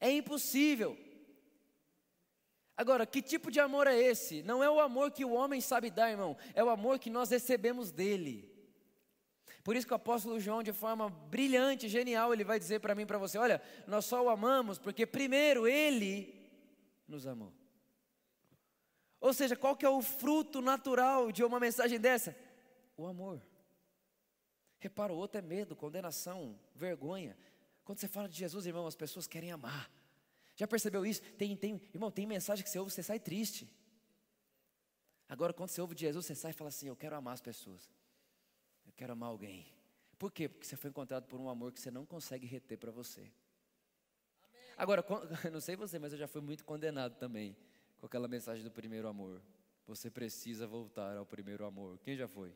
[0.00, 0.96] É impossível.
[2.80, 4.42] Agora, que tipo de amor é esse?
[4.42, 7.28] Não é o amor que o homem sabe dar, irmão, é o amor que nós
[7.28, 8.50] recebemos dele.
[9.62, 13.02] Por isso que o apóstolo João, de forma brilhante, genial, ele vai dizer para mim
[13.02, 16.50] e para você: olha, nós só o amamos porque primeiro ele
[17.06, 17.52] nos amou.
[19.20, 22.34] Ou seja, qual que é o fruto natural de uma mensagem dessa?
[22.96, 23.42] O amor.
[24.78, 27.36] Repara, o outro é medo, condenação, vergonha.
[27.84, 29.99] Quando você fala de Jesus, irmão, as pessoas querem amar.
[30.60, 31.22] Já percebeu isso?
[31.38, 33.66] Tem, tem, irmão, tem mensagem que você ouve, você sai triste.
[35.26, 37.40] Agora, quando você ouve de Jesus, você sai e fala assim: Eu quero amar as
[37.40, 37.90] pessoas.
[38.86, 39.66] Eu quero amar alguém.
[40.18, 40.50] Por quê?
[40.50, 43.32] Porque você foi encontrado por um amor que você não consegue reter para você.
[44.76, 45.02] Agora,
[45.50, 47.56] não sei você, mas eu já fui muito condenado também
[47.98, 49.40] com aquela mensagem do primeiro amor.
[49.86, 51.98] Você precisa voltar ao primeiro amor.
[52.00, 52.54] Quem já foi?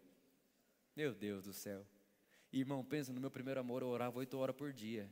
[0.95, 1.87] Meu Deus do céu.
[2.53, 5.11] Irmão, pensa no meu primeiro amor, eu orava oito horas por dia.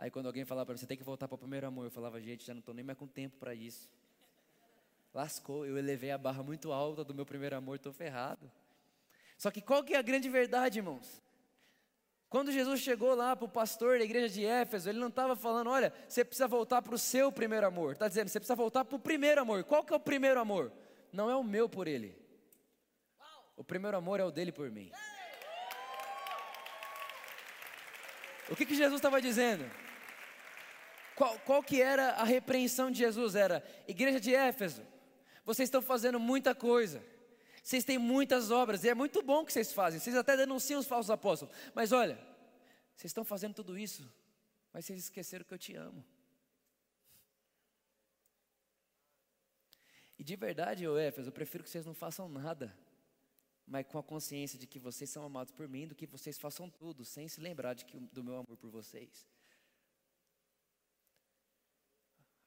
[0.00, 2.18] Aí quando alguém falava para você tem que voltar para o primeiro amor, eu falava,
[2.22, 3.86] gente, já não estou nem mais com tempo para isso.
[5.12, 8.50] Lascou, eu elevei a barra muito alta do meu primeiro amor, estou ferrado.
[9.36, 11.22] Só que qual que é a grande verdade, irmãos?
[12.30, 15.68] Quando Jesus chegou lá para o pastor da igreja de Éfeso, ele não estava falando,
[15.68, 17.92] olha, você precisa voltar para o seu primeiro amor.
[17.92, 19.64] Está dizendo, você precisa voltar para o primeiro amor.
[19.64, 20.72] Qual que é o primeiro amor?
[21.12, 22.16] Não é o meu por ele.
[23.54, 24.90] O primeiro amor é o dele por mim.
[28.48, 29.89] O que, que Jesus estava dizendo?
[31.20, 33.34] Qual, qual que era a repreensão de Jesus?
[33.34, 34.82] Era, igreja de Éfeso,
[35.44, 37.04] vocês estão fazendo muita coisa.
[37.62, 40.00] Vocês têm muitas obras, e é muito bom que vocês fazem.
[40.00, 41.54] Vocês até denunciam os falsos apóstolos.
[41.74, 42.14] Mas olha,
[42.96, 44.10] vocês estão fazendo tudo isso,
[44.72, 46.02] mas vocês esqueceram que eu te amo.
[50.18, 52.74] E de verdade, eu Éfeso, eu prefiro que vocês não façam nada,
[53.66, 56.70] mas com a consciência de que vocês são amados por mim, do que vocês façam
[56.70, 59.28] tudo, sem se lembrar de que, do meu amor por vocês.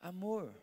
[0.03, 0.53] Amor.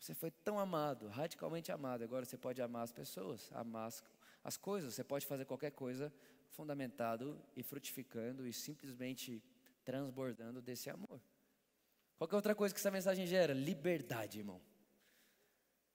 [0.00, 4.02] Você foi tão amado, radicalmente amado, agora você pode amar as pessoas, amar as,
[4.42, 6.12] as coisas, você pode fazer qualquer coisa
[6.50, 9.40] fundamentado e frutificando e simplesmente
[9.84, 11.20] transbordando desse amor.
[12.16, 13.54] Qual é outra coisa que essa mensagem gera?
[13.54, 14.60] Liberdade, irmão.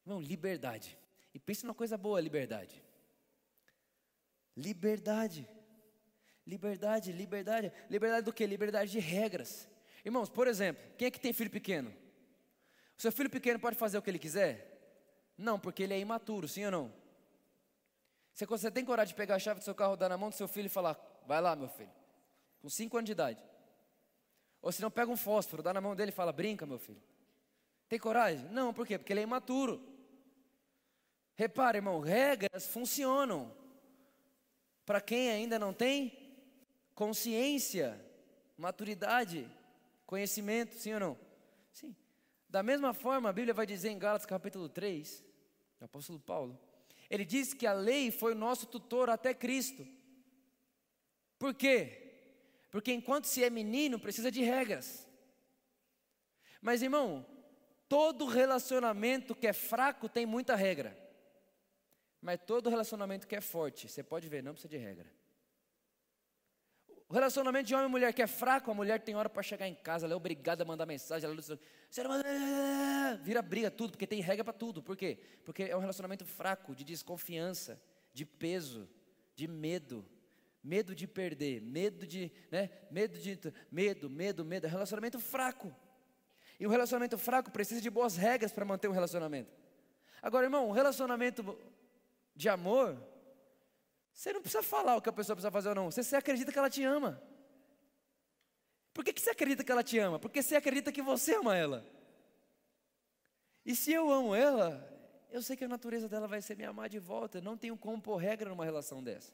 [0.06, 0.98] Irmão, liberdade.
[1.34, 2.82] E pense numa coisa boa, liberdade.
[4.56, 5.46] Liberdade.
[6.48, 7.74] Liberdade, liberdade.
[7.90, 8.48] Liberdade do que?
[8.48, 9.68] Liberdade de regras.
[10.06, 12.03] Irmãos, por exemplo, quem é que tem filho pequeno?
[13.04, 14.80] Seu filho pequeno pode fazer o que ele quiser?
[15.38, 16.94] Não, porque ele é imaturo, sim ou não?
[18.32, 20.36] Você, você tem coragem de pegar a chave do seu carro, dar na mão do
[20.36, 20.98] seu filho e falar:
[21.28, 21.92] vai lá, meu filho,
[22.62, 23.44] com 5 anos de idade.
[24.62, 27.04] Ou se não, pega um fósforo, dá na mão dele e fala: brinca, meu filho.
[27.90, 28.48] Tem coragem?
[28.52, 28.98] Não, por quê?
[28.98, 29.86] Porque ele é imaturo.
[31.36, 33.54] Repare, irmão, regras funcionam
[34.86, 36.18] para quem ainda não tem
[36.96, 38.00] consciência,
[38.56, 39.46] maturidade,
[40.06, 41.20] conhecimento, sim ou não?
[41.74, 41.94] Sim.
[42.54, 45.26] Da mesma forma, a Bíblia vai dizer em Gálatas capítulo 3,
[45.82, 46.56] o apóstolo Paulo,
[47.10, 49.84] ele diz que a lei foi o nosso tutor até Cristo.
[51.40, 52.14] Por quê?
[52.70, 55.10] Porque enquanto se é menino, precisa de regras.
[56.62, 57.26] Mas irmão,
[57.90, 60.96] todo relacionamento que é fraco tem muita regra.
[62.22, 65.12] Mas todo relacionamento que é forte, você pode ver, não precisa de regra.
[67.14, 69.68] O relacionamento de homem e mulher que é fraco, a mulher tem hora para chegar
[69.68, 72.24] em casa, ela é obrigada a mandar mensagem, ela
[73.22, 74.82] vira briga tudo, porque tem regra para tudo.
[74.82, 75.20] Por quê?
[75.46, 77.80] Porque é um relacionamento fraco, de desconfiança,
[78.12, 78.90] de peso,
[79.36, 80.04] de medo,
[80.64, 82.72] medo de perder, medo de, né?
[82.90, 83.40] Medo de
[83.70, 85.72] medo, medo, medo, é relacionamento fraco.
[86.60, 89.54] E um relacionamento fraco precisa de boas regras para manter um relacionamento.
[90.20, 91.56] Agora, irmão, um relacionamento
[92.36, 92.98] de amor,
[94.14, 95.90] você não precisa falar o que a pessoa precisa fazer ou não.
[95.90, 97.22] Você, acredita que ela te ama.
[98.94, 100.20] Por que, que você acredita que ela te ama?
[100.20, 101.84] Porque você acredita que você ama ela.
[103.66, 104.88] E se eu amo ela,
[105.32, 107.40] eu sei que a natureza dela vai ser me amar de volta.
[107.40, 109.34] Eu não tenho como pôr regra numa relação dessa.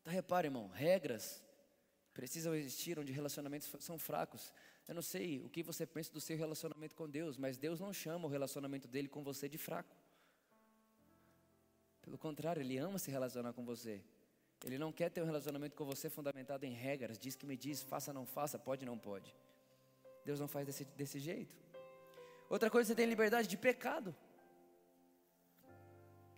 [0.00, 1.42] Então repare, irmão, regras
[2.14, 4.52] precisam existir onde relacionamentos são fracos.
[4.86, 7.92] Eu não sei o que você pensa do seu relacionamento com Deus, mas Deus não
[7.92, 9.94] chama o relacionamento dele com você de fraco.
[12.08, 14.00] Pelo contrário, Ele ama se relacionar com você.
[14.64, 17.82] Ele não quer ter um relacionamento com você fundamentado em regras, diz que me diz,
[17.82, 19.36] faça, não faça, pode, não pode.
[20.24, 21.54] Deus não faz desse, desse jeito.
[22.48, 24.16] Outra coisa, você tem liberdade de pecado.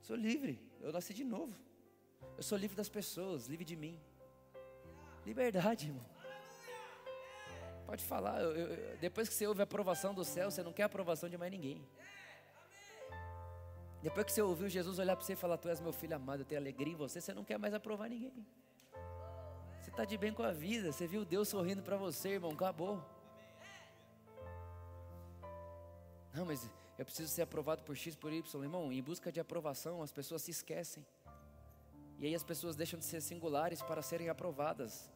[0.03, 1.57] Sou livre, eu nasci de novo.
[2.37, 3.97] Eu sou livre das pessoas, livre de mim.
[5.25, 6.05] Liberdade, irmão.
[7.87, 10.83] Pode falar, eu, eu, depois que você ouve a aprovação do céu, você não quer
[10.83, 11.81] a aprovação de mais ninguém.
[14.03, 16.41] Depois que você ouviu Jesus olhar para você e falar, Tu és meu filho amado,
[16.41, 18.47] eu tenho alegria em você, você não quer mais aprovar ninguém.
[19.81, 23.03] Você está de bem com a vida, você viu Deus sorrindo para você, irmão, acabou.
[26.33, 28.93] Não, mas eu preciso ser aprovado por X, por Y, irmão.
[28.93, 31.05] Em busca de aprovação, as pessoas se esquecem.
[32.19, 35.11] E aí as pessoas deixam de ser singulares para serem aprovadas.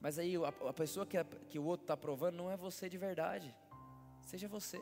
[0.00, 2.88] Mas aí a, a pessoa que, a, que o outro está aprovando não é você
[2.88, 3.54] de verdade.
[4.22, 4.80] Seja você.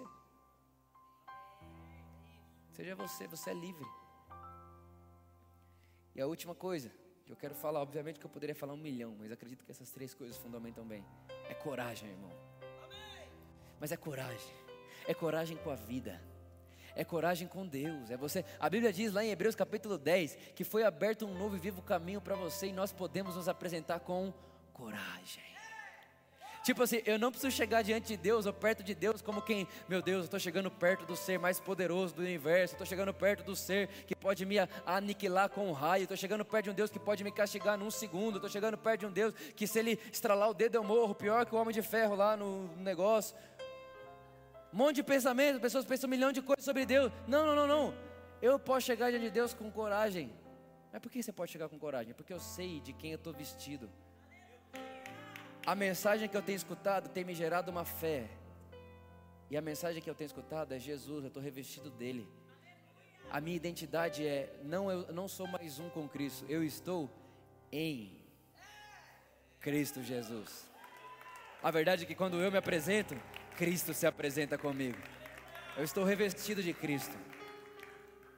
[2.76, 3.86] Seja você, você é livre.
[6.14, 6.92] E a última coisa
[7.24, 9.90] que eu quero falar, obviamente que eu poderia falar um milhão, mas acredito que essas
[9.90, 11.02] três coisas fundamentam bem.
[11.48, 12.30] É coragem, irmão.
[13.80, 14.54] Mas é coragem.
[15.08, 16.20] É coragem com a vida.
[16.94, 18.10] É coragem com Deus.
[18.10, 18.44] É você.
[18.60, 21.80] A Bíblia diz lá em Hebreus capítulo 10 que foi aberto um novo e vivo
[21.80, 24.34] caminho para você e nós podemos nos apresentar com
[24.74, 25.55] coragem.
[26.66, 29.68] Tipo assim, eu não preciso chegar diante de Deus ou perto de Deus como quem,
[29.88, 33.44] meu Deus, eu estou chegando perto do ser mais poderoso do universo, estou chegando perto
[33.44, 36.90] do ser que pode me aniquilar com um raio, estou chegando perto de um Deus
[36.90, 39.96] que pode me castigar num segundo, estou chegando perto de um Deus que se ele
[40.10, 43.36] estralar o dedo eu morro, pior que o homem de ferro lá no negócio.
[44.72, 47.12] Um monte de pensamento, pessoas pensam um milhão de coisas sobre Deus.
[47.28, 47.94] Não, não, não, não.
[48.42, 50.32] Eu posso chegar diante de Deus com coragem.
[50.92, 52.12] Mas por que você pode chegar com coragem?
[52.12, 53.88] Porque eu sei de quem eu estou vestido.
[55.66, 58.28] A mensagem que eu tenho escutado tem me gerado uma fé.
[59.50, 62.28] E a mensagem que eu tenho escutado é Jesus, eu estou revestido dele.
[63.28, 67.10] A minha identidade é não eu não sou mais um com Cristo, eu estou
[67.72, 68.16] em
[69.58, 70.70] Cristo Jesus.
[71.60, 73.16] A verdade é que quando eu me apresento,
[73.56, 74.98] Cristo se apresenta comigo.
[75.76, 77.16] Eu estou revestido de Cristo.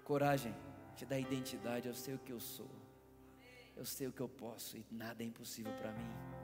[0.03, 0.55] Coragem
[0.97, 2.71] te dá identidade, eu sei o que eu sou.
[3.77, 6.38] Eu sei o que eu posso e nada é impossível para mim.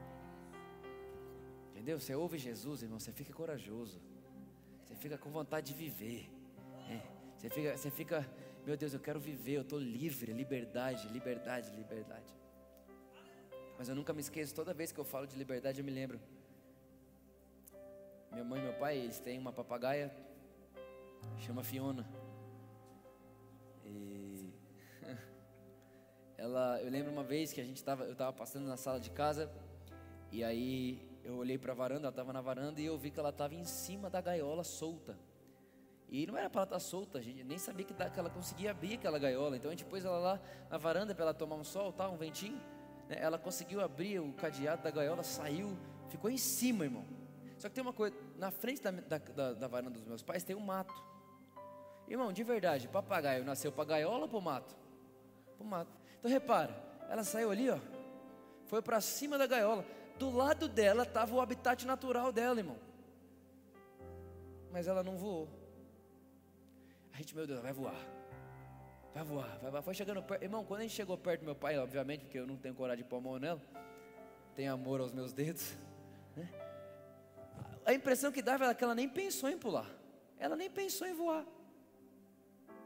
[1.74, 1.98] Entendeu?
[1.98, 4.00] Você ouve Jesus, irmão, você fica corajoso.
[4.84, 6.30] Você fica com vontade de viver.
[6.88, 7.00] É.
[7.36, 8.30] Você, fica, você fica,
[8.64, 12.32] meu Deus, eu quero viver, eu estou livre, liberdade, liberdade, liberdade.
[13.76, 16.20] Mas eu nunca me esqueço, toda vez que eu falo de liberdade, eu me lembro.
[18.30, 20.14] Minha mãe e meu pai, eles têm uma papagaia,
[21.40, 22.08] chama Fiona.
[23.84, 24.48] E
[26.38, 29.10] ela, eu lembro uma vez que a gente tava, eu estava passando na sala de
[29.10, 29.50] casa,
[30.30, 33.18] e aí eu olhei para a varanda, ela estava na varanda e eu vi que
[33.18, 35.18] ela estava em cima da gaiola solta.
[36.08, 38.70] E não era para ela estar tá solta, a gente nem sabia que, ela conseguia
[38.70, 39.56] abrir aquela gaiola.
[39.56, 42.16] Então a gente pôs ela lá na varanda para ela tomar um sol, tá, um
[42.16, 42.60] ventinho.
[43.08, 43.16] Né?
[43.18, 45.76] Ela conseguiu abrir o cadeado da gaiola, saiu,
[46.08, 47.04] ficou em cima, irmão.
[47.58, 50.44] Só que tem uma coisa, na frente da, da, da, da varanda dos meus pais
[50.44, 50.94] tem um mato.
[52.06, 54.76] Irmão, de verdade, papagaio nasceu para gaiola ou para o mato?
[55.56, 55.90] Para o mato.
[56.18, 56.74] Então repara,
[57.08, 57.78] ela saiu ali, ó,
[58.66, 59.84] foi para cima da gaiola.
[60.18, 62.78] Do lado dela estava o habitat natural dela, irmão.
[64.70, 65.48] Mas ela não voou.
[67.12, 68.00] A gente, meu Deus, vai voar.
[69.14, 69.82] Vai voar, vai voar.
[69.82, 70.42] Foi chegando perto.
[70.42, 73.04] Irmão, quando a gente chegou perto do meu pai, obviamente, porque eu não tenho coragem
[73.04, 73.60] de pôr a mão nela,
[74.56, 75.74] tenho amor aos meus dedos.
[76.36, 76.48] Né?
[77.84, 79.88] A impressão que dava era que ela nem pensou em pular.
[80.38, 81.46] Ela nem pensou em voar.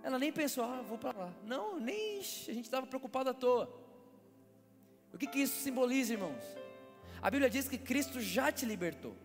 [0.02, 1.34] Ela nem pensou, ah, vou para lá.
[1.44, 2.18] Não, nem.
[2.18, 3.72] A gente estava preocupado à toa.
[5.12, 6.57] O que, que isso simboliza, irmãos?
[7.20, 9.16] A Bíblia diz que Cristo já te libertou.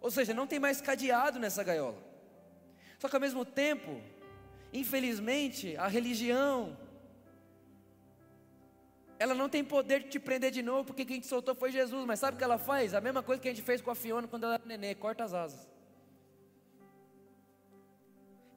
[0.00, 1.98] Ou seja, não tem mais cadeado nessa gaiola.
[2.98, 4.00] Só que ao mesmo tempo,
[4.72, 6.76] infelizmente, a religião,
[9.18, 12.04] ela não tem poder de te prender de novo, porque quem te soltou foi Jesus.
[12.06, 12.94] Mas sabe o que ela faz?
[12.94, 15.24] A mesma coisa que a gente fez com a Fiona quando ela era nenê, corta
[15.24, 15.68] as asas.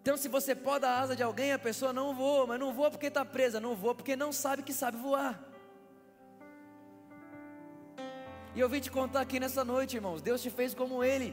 [0.02, 2.90] Então, se você pode a asa de alguém, a pessoa não voa, mas não voa
[2.90, 5.38] porque está presa, não voa porque não sabe que sabe voar.
[8.58, 10.20] E eu vim te contar aqui nessa noite, irmãos.
[10.20, 11.32] Deus te fez como Ele.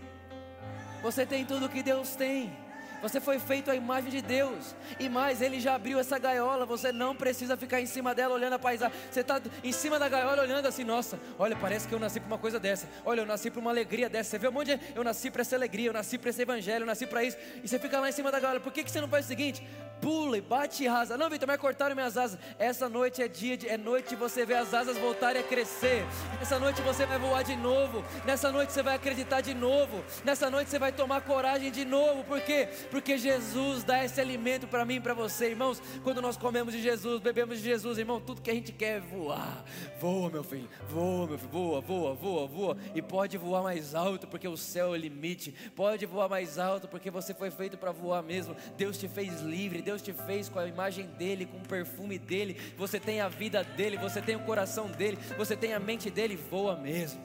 [1.02, 2.54] Você tem tudo que Deus tem.
[3.00, 4.74] Você foi feito à imagem de Deus.
[5.00, 6.66] E mais, Ele já abriu essa gaiola.
[6.66, 8.94] Você não precisa ficar em cima dela olhando a paisagem.
[9.10, 12.26] Você está em cima da gaiola olhando assim: nossa, olha, parece que eu nasci para
[12.26, 12.86] uma coisa dessa.
[13.06, 14.28] Olha, eu nasci para uma alegria dessa.
[14.28, 14.80] Você vê um monte de.
[14.94, 17.38] Eu nasci para essa alegria, eu nasci para esse evangelho, eu nasci para isso.
[17.62, 18.60] E você fica lá em cima da gaiola.
[18.60, 19.66] Por que, que você não faz o seguinte?
[20.04, 21.16] Pula e bate e rasa.
[21.16, 22.38] Não, Vitor, mas cortaram minhas asas.
[22.58, 23.66] Essa noite é dia de.
[23.66, 26.04] É noite de você ver as asas voltarem a crescer.
[26.42, 28.04] Essa noite você vai voar de novo.
[28.26, 30.04] Nessa noite você vai acreditar de novo.
[30.22, 32.22] Nessa noite você vai tomar coragem de novo.
[32.24, 32.68] Por quê?
[32.90, 35.80] Porque Jesus dá esse alimento para mim e para você, irmãos.
[36.02, 39.00] Quando nós comemos de Jesus, bebemos de Jesus, irmão, tudo que a gente quer é
[39.00, 39.64] voar.
[39.98, 42.76] Voa, meu filho, voa, meu filho, voa, voa, voa, voa.
[42.94, 45.54] E pode voar mais alto, porque o céu é o limite.
[45.74, 48.54] Pode voar mais alto, porque você foi feito para voar mesmo.
[48.76, 52.56] Deus te fez livre, Deus te fez com a imagem dele, com o perfume dele.
[52.76, 56.34] Você tem a vida dele, você tem o coração dele, você tem a mente dele,
[56.34, 57.22] voa mesmo.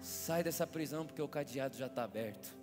[0.00, 2.57] Sai dessa prisão, porque o cadeado já está aberto.